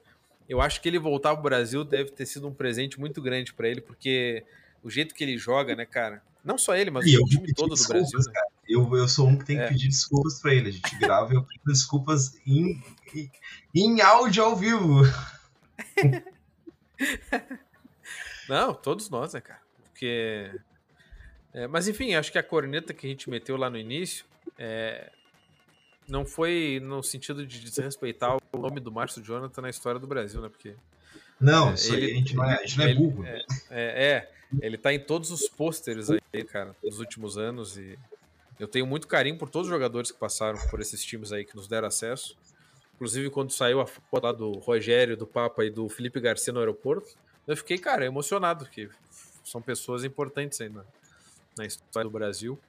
[0.47, 3.67] eu acho que ele voltar pro Brasil deve ter sido um presente muito grande para
[3.67, 4.45] ele, porque
[4.83, 6.21] o jeito que ele joga, né, cara?
[6.43, 8.19] Não só ele, mas e o time todo do Brasil.
[8.19, 8.41] Né?
[8.67, 9.67] Eu, eu sou um que tem que é.
[9.67, 10.69] pedir desculpas para ele.
[10.69, 12.81] A gente grava e eu peço desculpas em,
[13.73, 15.01] em áudio ao vivo.
[18.49, 19.61] Não, todos nós, né, cara?
[19.83, 20.51] Porque.
[21.53, 24.25] É, mas enfim, acho que a corneta que a gente meteu lá no início
[24.57, 25.11] é,
[26.11, 30.41] não foi no sentido de desrespeitar o nome do Márcio Jonathan na história do Brasil,
[30.41, 30.49] né?
[30.49, 30.75] Porque.
[31.39, 33.25] Não, é, ele, a gente não é, a gente não é burro.
[33.25, 37.77] É, é, é, ele tá em todos os pôsteres aí, cara, nos últimos anos.
[37.77, 37.97] E
[38.59, 41.55] eu tenho muito carinho por todos os jogadores que passaram por esses times aí que
[41.55, 42.37] nos deram acesso.
[42.95, 46.59] Inclusive, quando saiu a foto lá do Rogério, do Papa e do Felipe Garcia no
[46.59, 47.15] aeroporto,
[47.47, 48.89] eu fiquei, cara, emocionado, porque
[49.43, 50.83] são pessoas importantes aí na,
[51.57, 52.59] na história do Brasil.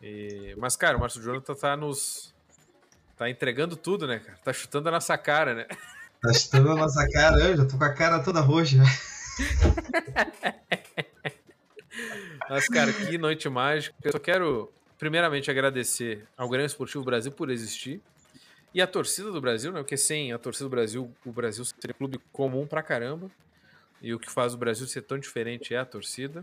[0.00, 0.54] E...
[0.58, 2.32] Mas, cara, o Márcio Jonathan tá nos.
[3.20, 4.38] Tá entregando tudo, né, cara?
[4.42, 5.66] Tá chutando a nossa cara, né?
[6.22, 8.78] Tá chutando a nossa cara, eu já tô com a cara toda roxa.
[12.48, 13.94] Mas, cara, que noite mágica.
[14.02, 18.00] Eu só quero, primeiramente, agradecer ao Grêmio Esportivo Brasil por existir.
[18.72, 19.80] E a torcida do Brasil, né?
[19.80, 23.30] Porque sem a torcida do Brasil, o Brasil seria um clube comum pra caramba.
[24.00, 26.42] E o que faz o Brasil ser tão diferente é a torcida.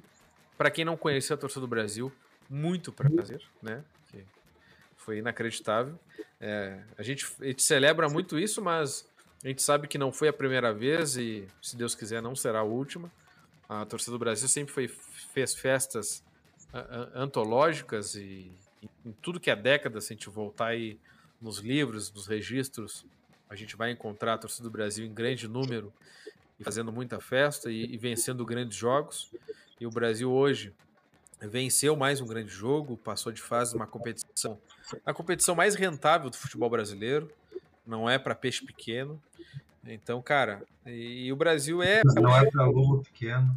[0.56, 2.14] Para quem não conheceu a torcida do Brasil,
[2.48, 3.84] muito prazer, né?
[5.08, 5.98] Foi inacreditável.
[6.38, 9.08] É, a, gente, a gente celebra muito isso, mas
[9.42, 12.60] a gente sabe que não foi a primeira vez e, se Deus quiser, não será
[12.60, 13.10] a última.
[13.70, 16.22] A torcida do Brasil sempre foi, fez festas
[17.16, 18.52] antológicas e
[19.06, 21.00] em tudo que é década, se a gente voltar aí
[21.42, 23.06] nos livros, nos registros,
[23.50, 25.94] a gente vai encontrar a torcida do Brasil em grande número
[26.60, 29.32] e fazendo muita festa e, e vencendo grandes jogos.
[29.80, 30.74] E o Brasil hoje
[31.42, 34.60] venceu mais um grande jogo, passou de fase uma competição,
[35.06, 37.32] a competição mais rentável do futebol brasileiro,
[37.86, 39.22] não é para peixe pequeno.
[39.86, 42.02] Então, cara, e, e o Brasil é.
[42.04, 43.56] Não é para lobo pequeno.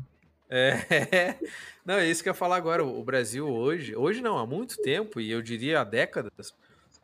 [0.48, 1.38] É,
[1.84, 2.84] não, é isso que eu ia falar agora.
[2.84, 6.54] O Brasil hoje, hoje não, há muito tempo, e eu diria há décadas,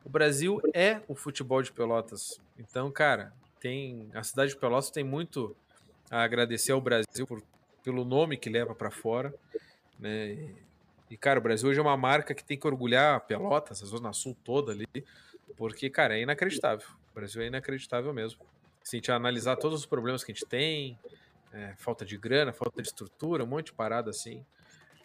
[0.04, 2.40] o Brasil é o futebol de Pelotas.
[2.58, 5.56] Então, cara, tem a cidade de Pelotas tem muito
[6.10, 7.42] a agradecer ao Brasil por,
[7.82, 9.34] pelo nome que leva para fora,
[9.98, 10.36] né?
[11.10, 14.12] E, cara, o Brasil hoje é uma marca que tem que orgulhar Pelotas, a Zona
[14.12, 14.86] Sul toda ali,
[15.56, 16.86] porque, cara, é inacreditável.
[17.12, 18.40] O Brasil é inacreditável mesmo.
[18.82, 20.98] Se a gente analisar todos os problemas que a gente tem,
[21.52, 24.44] é, falta de grana, falta de estrutura, um monte de parada assim,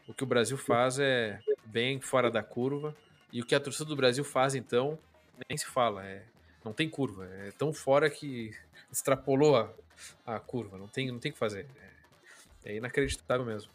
[0.07, 2.95] o que o Brasil faz é bem fora da curva.
[3.31, 4.99] E o que a torcida do Brasil faz, então,
[5.47, 6.05] nem se fala.
[6.05, 6.23] É,
[6.65, 7.25] não tem curva.
[7.25, 8.53] É tão fora que
[8.91, 9.71] extrapolou a,
[10.25, 10.77] a curva.
[10.77, 11.65] Não tem o não tem que fazer.
[12.65, 13.71] É, é, inacreditável mesmo.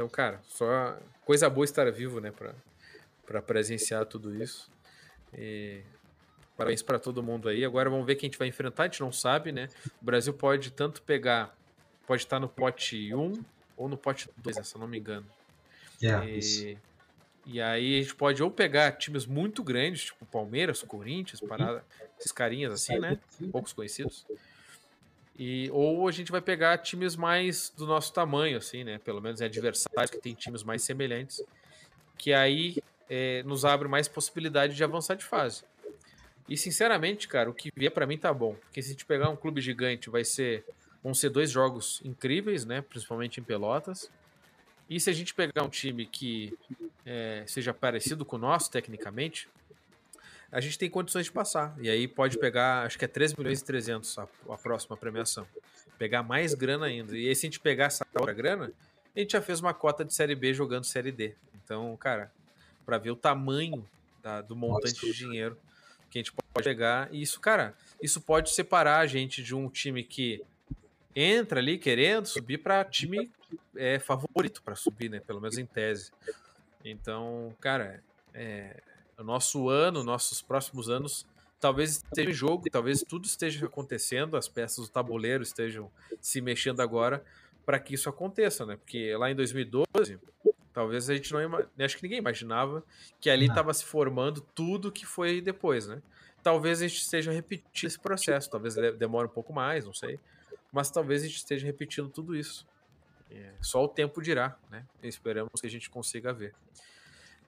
[0.00, 2.32] Então, cara, só coisa boa estar vivo, né?
[3.26, 4.72] Para presenciar tudo isso.
[5.36, 5.82] E
[6.56, 7.66] parabéns para todo mundo aí.
[7.66, 8.84] Agora vamos ver quem a gente vai enfrentar.
[8.84, 9.68] A gente não sabe, né?
[10.00, 11.54] O Brasil pode tanto pegar.
[12.06, 13.44] Pode estar no pote 1
[13.76, 15.26] ou no pote 2, se eu não me engano.
[16.02, 16.78] Yeah, e, isso.
[17.44, 21.84] E aí a gente pode ou pegar times muito grandes, tipo Palmeiras, Corinthians, parada,
[22.18, 23.18] esses carinhas assim, né?
[23.52, 24.26] Poucos conhecidos.
[25.42, 28.98] E, ou a gente vai pegar times mais do nosso tamanho, assim, né?
[28.98, 31.42] Pelo menos é adversários que tem times mais semelhantes,
[32.18, 32.76] que aí
[33.08, 35.64] é, nos abre mais possibilidade de avançar de fase.
[36.46, 38.52] E sinceramente, cara, o que vier para mim tá bom.
[38.52, 40.62] Porque se a gente pegar um clube gigante, vai ser
[41.02, 42.82] vão ser dois jogos incríveis, né?
[42.82, 44.10] Principalmente em Pelotas.
[44.90, 46.52] E se a gente pegar um time que
[47.06, 49.48] é, seja parecido com o nosso, tecnicamente,
[50.52, 51.76] a gente tem condições de passar.
[51.80, 55.46] E aí pode pegar, acho que é 3 milhões e 300 a, a próxima premiação.
[55.98, 57.16] Pegar mais grana ainda.
[57.16, 58.72] E aí se a gente pegar essa outra grana,
[59.14, 61.34] a gente já fez uma cota de Série B jogando Série D.
[61.64, 62.32] Então, cara,
[62.84, 63.86] para ver o tamanho
[64.22, 65.56] da, do montante de dinheiro
[66.10, 67.08] que a gente pode pegar.
[67.12, 70.42] E isso, cara, isso pode separar a gente de um time que
[71.14, 73.30] entra ali querendo subir para time
[73.76, 75.20] é, favorito para subir, né?
[75.20, 76.10] Pelo menos em tese.
[76.84, 78.02] Então, cara,
[78.34, 78.82] é,
[79.20, 81.26] o nosso ano, nossos próximos anos,
[81.60, 85.90] talvez esteja em jogo, talvez tudo esteja acontecendo, as peças do tabuleiro estejam
[86.20, 87.22] se mexendo agora
[87.64, 88.76] para que isso aconteça, né?
[88.76, 90.18] Porque lá em 2012,
[90.72, 91.40] talvez a gente não
[91.78, 92.82] acho que ninguém imaginava
[93.20, 96.00] que ali estava se formando tudo que foi depois, né?
[96.42, 98.50] talvez a gente esteja repetindo esse processo.
[98.50, 100.18] Talvez demore um pouco mais, não sei.
[100.72, 102.66] Mas talvez a gente esteja repetindo tudo isso.
[103.30, 104.84] É, só o tempo dirá, né?
[105.02, 106.54] Esperamos que a gente consiga ver.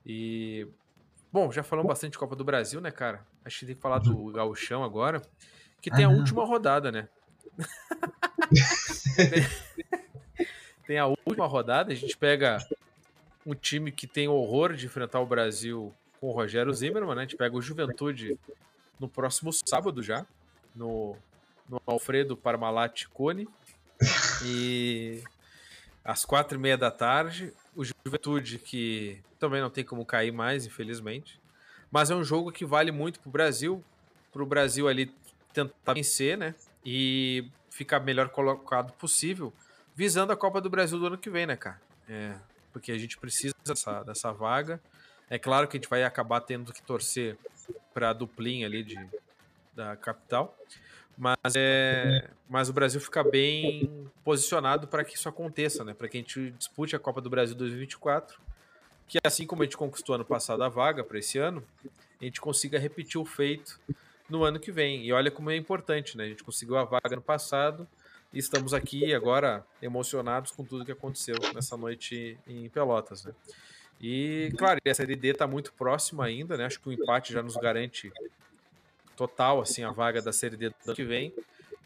[0.05, 0.67] E.
[1.33, 3.25] Bom, já falamos bastante de Copa do Brasil, né, cara?
[3.43, 5.19] Acho que tem que falar do Gauchão agora.
[5.81, 7.09] Que tem a última rodada, né?
[10.85, 12.59] tem a última rodada, a gente pega
[13.43, 17.23] um time que tem horror de enfrentar o Brasil com o Rogério Zimmermann, né?
[17.23, 18.37] A gente pega o Juventude
[18.99, 20.27] no próximo sábado já,
[20.75, 21.17] no,
[21.67, 23.49] no Alfredo Parmalat Cone.
[24.45, 25.23] E
[26.05, 30.65] às quatro e meia da tarde, o Juventude, que também não tem como cair mais,
[30.65, 31.37] infelizmente.
[31.91, 33.83] Mas é um jogo que vale muito pro Brasil,
[34.31, 35.13] pro Brasil ali
[35.51, 36.55] tentar vencer, né?
[36.85, 39.51] E ficar melhor colocado possível,
[39.93, 41.81] visando a Copa do Brasil do ano que vem, né, cara?
[42.07, 42.35] É,
[42.71, 44.79] porque a gente precisa dessa, dessa vaga.
[45.29, 47.37] É claro que a gente vai acabar tendo que torcer
[47.93, 48.97] para a duplinha ali de,
[49.75, 50.57] da capital,
[51.17, 55.93] mas, é, mas o Brasil fica bem posicionado para que isso aconteça, né?
[55.93, 58.39] Para que a gente dispute a Copa do Brasil 2024,
[59.07, 61.63] que assim como a gente conquistou ano passado a vaga para esse ano,
[62.19, 63.79] a gente consiga repetir o feito
[64.29, 65.05] no ano que vem.
[65.05, 66.25] E olha como é importante, né?
[66.25, 67.87] A gente conseguiu a vaga no passado
[68.33, 73.33] e estamos aqui agora emocionados com tudo que aconteceu nessa noite em Pelotas, né?
[74.01, 76.65] E, claro, a Série D está muito próxima ainda, né?
[76.65, 78.11] Acho que o empate já nos garante
[79.15, 81.33] total, assim, a vaga da Série D do ano que vem,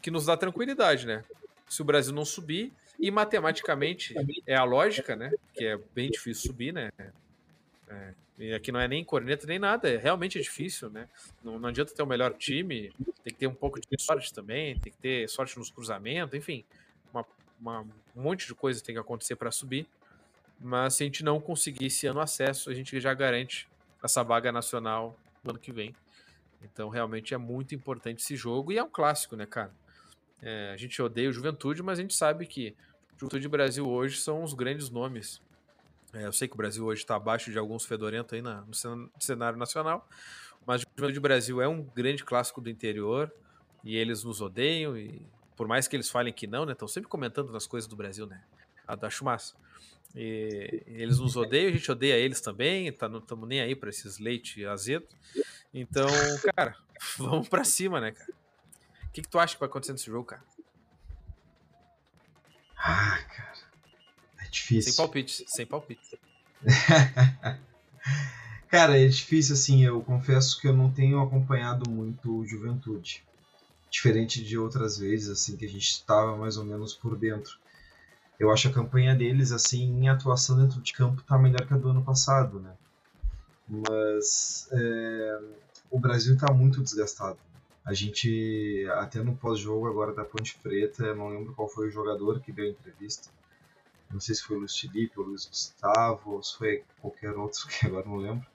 [0.00, 1.22] que nos dá tranquilidade, né?
[1.68, 4.14] Se o Brasil não subir, e matematicamente
[4.46, 5.30] é a lógica, né?
[5.54, 6.90] Que é bem difícil subir, né?
[7.88, 11.08] É, e aqui não é nem corneta nem nada, é realmente é difícil, né?
[11.42, 12.92] Não, não adianta ter o melhor time,
[13.24, 16.64] tem que ter um pouco de sorte também, tem que ter sorte nos cruzamentos, enfim,
[17.12, 17.24] uma,
[17.60, 19.86] uma, um monte de coisa tem que acontecer para subir.
[20.60, 23.68] Mas se a gente não conseguir esse ano acesso, a gente já garante
[24.02, 25.94] essa vaga nacional no ano que vem.
[26.62, 29.72] Então, realmente é muito importante esse jogo e é um clássico, né, cara?
[30.42, 32.74] É, a gente odeia o Juventude, mas a gente sabe que
[33.16, 35.42] Juventude e Brasil hoje são os grandes nomes.
[36.12, 38.74] É, eu sei que o Brasil hoje está abaixo de alguns fedorentos aí na, no
[39.18, 40.08] cenário nacional,
[40.66, 43.32] mas Juventude Brasil é um grande clássico do interior
[43.84, 45.20] e eles nos odeiam e
[45.56, 48.26] por mais que eles falem que não, né, estão sempre comentando nas coisas do Brasil,
[48.26, 48.40] né?
[48.86, 49.54] Acho massa.
[50.14, 53.90] E eles nos odeiam, a gente odeia eles também, tá, não estamos nem aí para
[53.90, 55.06] esses leite azedo.
[55.74, 56.08] Então,
[56.54, 56.76] cara,
[57.18, 58.32] vamos para cima, né, cara?
[59.18, 60.44] O que, que tu acha que vai acontecer nesse jogo, cara?
[62.76, 63.58] Ah, cara.
[64.38, 64.92] É difícil.
[64.92, 66.20] Sem palpite, sem palpite.
[68.70, 73.24] cara, é difícil, assim, eu confesso que eu não tenho acompanhado muito Juventude.
[73.90, 77.58] Diferente de outras vezes, assim, que a gente estava mais ou menos por dentro.
[78.38, 81.76] Eu acho a campanha deles, assim, em atuação dentro de campo, tá melhor que a
[81.76, 82.72] do ano passado, né?
[83.68, 85.40] Mas é,
[85.90, 87.47] o Brasil tá muito desgastado.
[87.88, 92.38] A gente, até no pós-jogo agora da Ponte Preta, não lembro qual foi o jogador
[92.38, 93.30] que deu a entrevista.
[94.10, 97.30] Não sei se foi o Luiz Felipe ou o Luiz Gustavo, ou se foi qualquer
[97.30, 98.46] outro, que agora não lembro.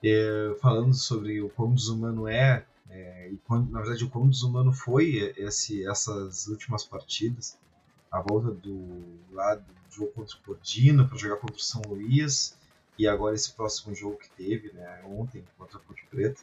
[0.00, 4.72] É, falando sobre o quão desumano é, é e quando, na verdade o quão desumano
[4.72, 7.58] foi esse, essas últimas partidas
[8.12, 9.02] a volta do
[9.32, 12.56] lado do jogo contra o Codino para jogar contra o São Luís
[12.96, 16.40] e agora esse próximo jogo que teve, né, ontem contra a Ponte Preta.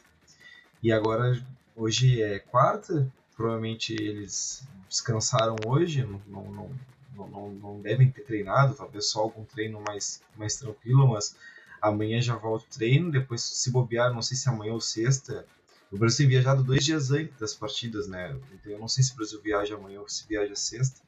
[0.82, 1.40] E agora
[1.76, 6.70] hoje é quarta, provavelmente eles descansaram hoje, não, não,
[7.14, 11.36] não, não, devem ter treinado, talvez só algum treino mais, mais tranquilo, mas
[11.80, 15.46] amanhã já volta o treino, depois se bobear, não sei se amanhã ou sexta,
[15.90, 18.36] o Brasil tem viajado dois dias antes das partidas, né?
[18.52, 21.00] Então eu não sei se o Brasil viaja amanhã ou se viaja sexta.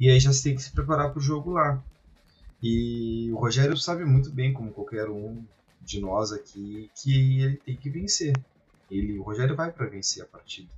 [0.00, 1.82] E aí já se tem que se preparar para o jogo lá.
[2.62, 5.44] E o Rogério sabe muito bem, como qualquer um
[5.82, 8.32] de nós aqui, que ele tem que vencer.
[8.90, 10.68] Ele, o Rogério vai para vencer a partida.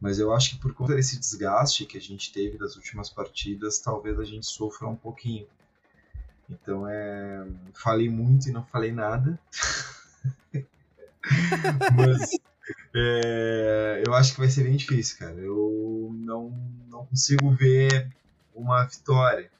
[0.00, 3.78] Mas eu acho que por conta desse desgaste que a gente teve das últimas partidas,
[3.78, 5.46] talvez a gente sofra um pouquinho.
[6.50, 7.46] Então é.
[7.72, 9.38] Falei muito e não falei nada.
[11.96, 12.40] Mas
[12.94, 15.34] é, eu acho que vai ser bem difícil, cara.
[15.34, 16.50] Eu não,
[16.90, 18.10] não consigo ver
[18.54, 19.50] uma vitória.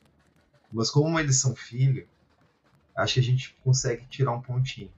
[0.73, 2.07] Mas como eles são filho,
[2.97, 4.91] acho que a gente consegue tirar um pontinho.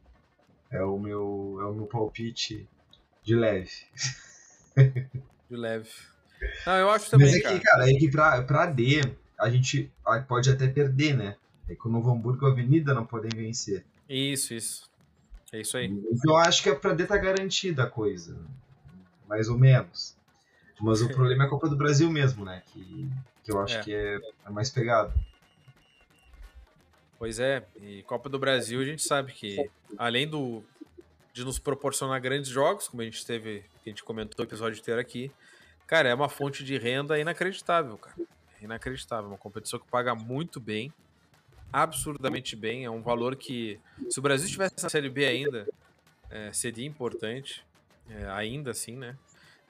[0.71, 2.67] É o meu, é o meu palpite
[3.25, 3.70] de leve.
[5.49, 5.89] De leve.
[6.66, 9.01] Não, eu acho também, Mas é que, cara, é que pra, pra D,
[9.39, 9.91] a gente
[10.29, 11.37] pode até perder, né?
[11.68, 13.85] É que o Novo Hamburgo e a Avenida não podem vencer.
[14.09, 14.91] Isso, isso.
[15.53, 15.87] É isso aí.
[15.87, 18.37] Então eu acho que é pra D tá garantida a coisa.
[19.27, 20.16] Mais ou menos.
[20.81, 22.62] Mas o problema é a Copa do Brasil mesmo, né?
[22.66, 23.09] Que,
[23.45, 23.81] que eu acho é.
[23.83, 25.14] que é, é mais pegado.
[27.18, 30.62] Pois é, e Copa do Brasil a gente sabe que, além do,
[31.35, 35.01] de nos proporcionar grandes jogos, como a gente teve, a gente comentou o episódio inteiro
[35.01, 35.32] aqui.
[35.85, 38.16] Cara, é uma fonte de renda inacreditável, cara.
[38.62, 39.28] Inacreditável.
[39.28, 40.93] Uma competição que paga muito bem,
[41.72, 42.85] absurdamente bem.
[42.85, 45.66] É um valor que, se o Brasil estivesse na Série B ainda,
[46.30, 47.66] é, seria importante.
[48.09, 49.16] É, ainda assim, né?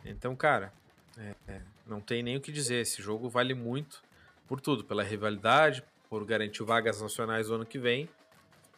[0.05, 0.71] Então, cara,
[1.17, 2.83] é, é não tem nem o que dizer.
[2.83, 4.03] Esse jogo vale muito
[4.47, 8.07] por tudo, pela rivalidade, por garantir vagas nacionais no ano que vem.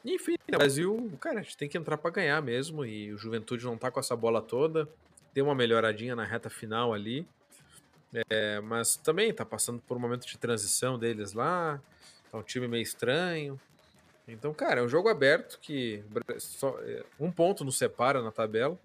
[0.07, 2.85] Enfim, o Brasil, cara, a gente tem que entrar para ganhar mesmo.
[2.85, 4.89] E o Juventude não tá com essa bola toda.
[5.35, 7.27] Tem uma melhoradinha na reta final ali.
[8.31, 11.83] É, mas também tá passando por um momento de transição deles lá.
[12.31, 13.61] Tá um time meio estranho.
[14.29, 16.05] Então, cara, é um jogo aberto que
[16.39, 18.79] só, é, um ponto nos separa na tabela.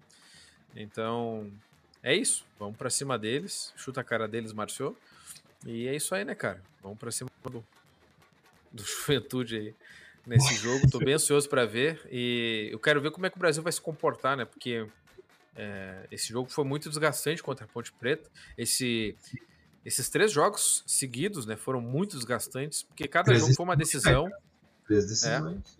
[0.74, 1.52] Então,
[2.02, 2.44] é isso.
[2.58, 3.72] Vamos para cima deles.
[3.76, 4.96] Chuta a cara deles, Marciou.
[5.64, 6.60] E é isso aí, né, cara?
[6.82, 7.64] Vamos para cima do,
[8.72, 9.74] do Juventude aí
[10.26, 10.90] nesse jogo.
[10.90, 12.00] Tô bem ansioso para ver.
[12.10, 14.44] E eu quero ver como é que o Brasil vai se comportar, né?
[14.44, 14.86] Porque
[15.54, 18.30] é, esse jogo foi muito desgastante contra a Ponte Preta.
[18.56, 19.16] Esse,
[19.84, 24.30] esses três jogos seguidos, né, foram muito desgastantes, porque cada três jogo foi uma decisão.
[24.86, 25.78] Três decisões.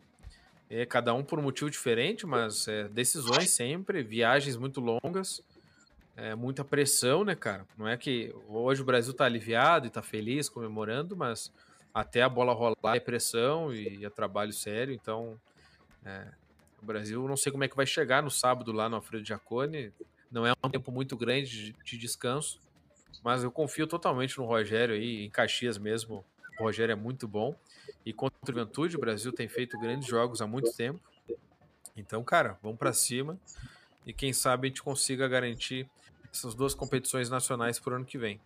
[0.68, 5.42] É, é, cada um por um motivo diferente, mas é, decisões sempre, viagens muito longas,
[6.16, 7.66] é, muita pressão, né, cara?
[7.76, 11.50] Não é que hoje o Brasil tá aliviado e tá feliz, comemorando, mas
[11.94, 15.38] até a bola rolar é pressão e é trabalho sério, então
[16.04, 16.26] é,
[16.82, 19.92] o Brasil não sei como é que vai chegar no sábado lá no Alfredo Giacone,
[20.30, 22.58] não é um tempo muito grande de, de descanso,
[23.22, 26.24] mas eu confio totalmente no Rogério aí, em Caxias mesmo,
[26.58, 27.54] o Rogério é muito bom,
[28.04, 31.00] e contra o Juventude, o Brasil tem feito grandes jogos há muito tempo,
[31.96, 33.38] então, cara, vamos para cima,
[34.06, 35.88] e quem sabe a gente consiga garantir
[36.32, 38.40] essas duas competições nacionais por ano que vem.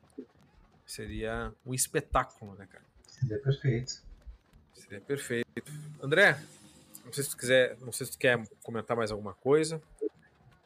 [0.85, 2.86] Seria um espetáculo, né, cara?
[3.21, 4.03] Seria perfeito.
[4.75, 5.47] Seria perfeito.
[6.03, 6.39] André,
[7.05, 9.81] não sei se tu quiser, não sei se tu quer comentar mais alguma coisa,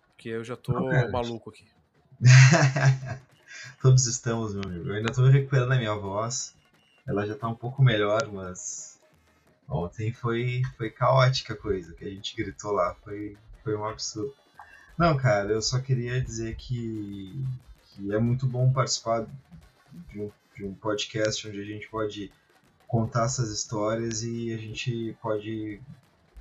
[0.08, 1.66] porque eu já tô não, maluco aqui.
[3.80, 4.88] Todos estamos, meu amigo.
[4.88, 6.54] Eu ainda tô recuperando a minha voz.
[7.06, 9.00] Ela já tá um pouco melhor, mas
[9.68, 14.34] ontem foi foi caótica a coisa que a gente gritou lá, foi foi um absurdo.
[14.98, 17.42] Não, cara, eu só queria dizer que,
[17.86, 19.26] que é muito bom participar
[20.10, 22.30] de um, de um podcast onde a gente pode
[22.90, 25.80] contar essas histórias e a gente pode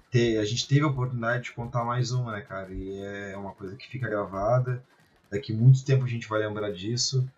[0.09, 0.39] ter.
[0.39, 2.73] A gente teve a oportunidade de contar mais uma, né, cara?
[2.73, 4.83] E é uma coisa que fica gravada.
[5.29, 7.29] Daqui muito tempo a gente vai lembrar disso.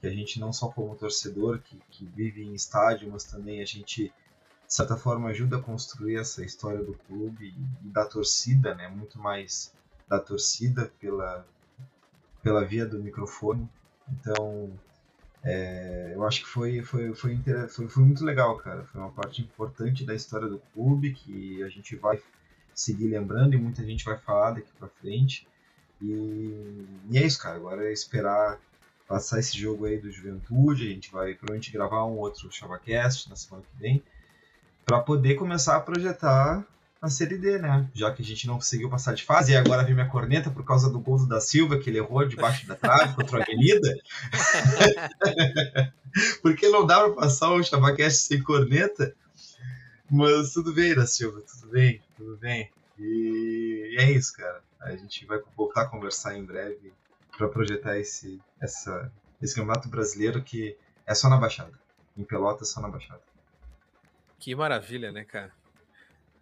[0.00, 3.64] Que a gente não só como torcedor que, que vive em estádio, mas também a
[3.64, 8.88] gente, de certa forma, ajuda a construir essa história do clube e, da torcida, né?
[8.88, 9.72] Muito mais
[10.08, 11.46] da torcida pela,
[12.42, 13.68] pela via do microfone.
[14.10, 14.72] Então,
[15.48, 17.38] é, eu acho que foi, foi, foi,
[17.68, 18.82] foi, foi muito legal, cara.
[18.86, 22.20] Foi uma parte importante da história do clube que a gente vai
[22.74, 25.46] seguir lembrando e muita gente vai falar daqui pra frente.
[26.02, 27.54] E, e é isso, cara.
[27.54, 28.58] Agora é esperar
[29.06, 30.88] passar esse jogo aí do Juventude.
[30.88, 34.02] A gente vai provavelmente gravar um outro ChavaCast na semana que vem
[34.84, 36.66] para poder começar a projetar
[37.06, 37.88] a Série D, né?
[37.94, 40.64] Já que a gente não conseguiu passar de fase e agora vem minha corneta por
[40.64, 43.94] causa do gol da Silva, que ele errou debaixo da trave contra a Avenida.
[46.42, 49.14] Porque não dá pra passar o Chavacast sem corneta.
[50.10, 52.70] Mas tudo bem, da Silva, tudo bem, tudo bem.
[52.98, 54.62] E, e é isso, cara.
[54.80, 56.92] A gente vai voltar a conversar em breve
[57.36, 60.76] para projetar esse, essa, esse campeonato brasileiro que
[61.06, 61.72] é só na Baixada.
[62.16, 63.20] Em Pelotas, só na Baixada.
[64.38, 65.52] Que maravilha, né, cara?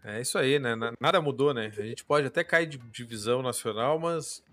[0.05, 0.75] É isso aí, né?
[1.01, 1.73] Nada mudou, né?
[1.79, 4.45] A gente pode até cair de divisão nacional, mas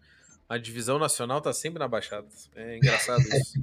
[0.47, 2.25] a divisão nacional tá sempre na Baixada.
[2.55, 3.59] É engraçado isso.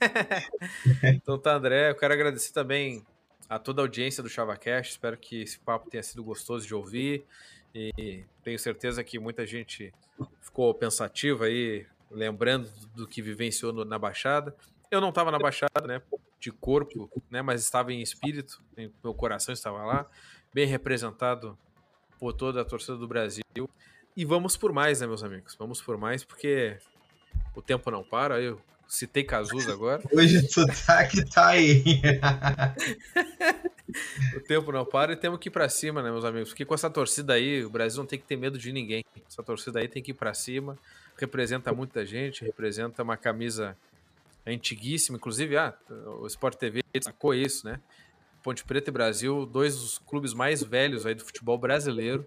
[1.04, 3.04] então tá, André, eu quero agradecer também
[3.46, 4.92] a toda a audiência do ChavaCast.
[4.92, 7.26] Espero que esse papo tenha sido gostoso de ouvir.
[7.74, 9.92] E tenho certeza que muita gente
[10.40, 14.56] ficou pensativa aí, lembrando do que vivenciou na Baixada.
[14.90, 16.00] Eu não estava na Baixada, né?
[16.38, 17.42] De corpo, né?
[17.42, 18.62] Mas estava em espírito,
[19.04, 20.10] meu coração estava lá
[20.52, 21.56] bem representado
[22.18, 23.44] por toda a torcida do Brasil.
[24.16, 25.54] E vamos por mais, né, meus amigos?
[25.58, 26.76] Vamos por mais, porque
[27.54, 28.40] o tempo não para.
[28.40, 30.02] Eu citei Cazuza agora.
[30.12, 31.82] Hoje o sotaque tá aí.
[34.36, 36.50] o tempo não para e temos que ir para cima, né, meus amigos?
[36.50, 39.04] Porque com essa torcida aí, o Brasil não tem que ter medo de ninguém.
[39.28, 40.76] Essa torcida aí tem que ir para cima.
[41.16, 43.76] Representa muita gente, representa uma camisa
[44.46, 45.16] antiguíssima.
[45.16, 45.74] Inclusive, ah,
[46.20, 47.80] o Sport TV sacou isso, né?
[48.42, 52.26] Ponte Preta e Brasil, dois dos clubes mais velhos aí do futebol brasileiro.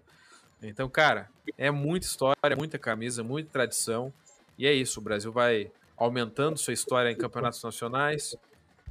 [0.61, 4.13] Então, cara, é muita história, muita camisa, muita tradição.
[4.57, 8.35] E é isso, o Brasil vai aumentando sua história em campeonatos nacionais.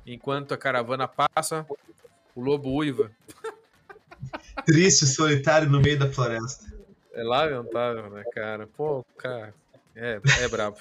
[0.05, 1.67] Enquanto a caravana passa,
[2.35, 3.11] o lobo uiva.
[4.67, 6.73] Triste, solitário no meio da floresta.
[7.15, 8.67] É lamentável, né, cara?
[8.67, 9.55] Pô, cara,
[9.95, 10.79] é, é brabo.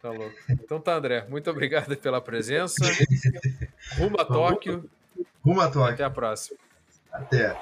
[0.00, 0.34] Tá louco.
[0.50, 1.24] Então tá, André.
[1.28, 2.84] Muito obrigado pela presença.
[3.96, 4.90] Rumo a Tóquio.
[5.44, 5.94] Rumo a Tóquio.
[5.94, 6.58] Até a próxima.
[7.12, 7.56] Até.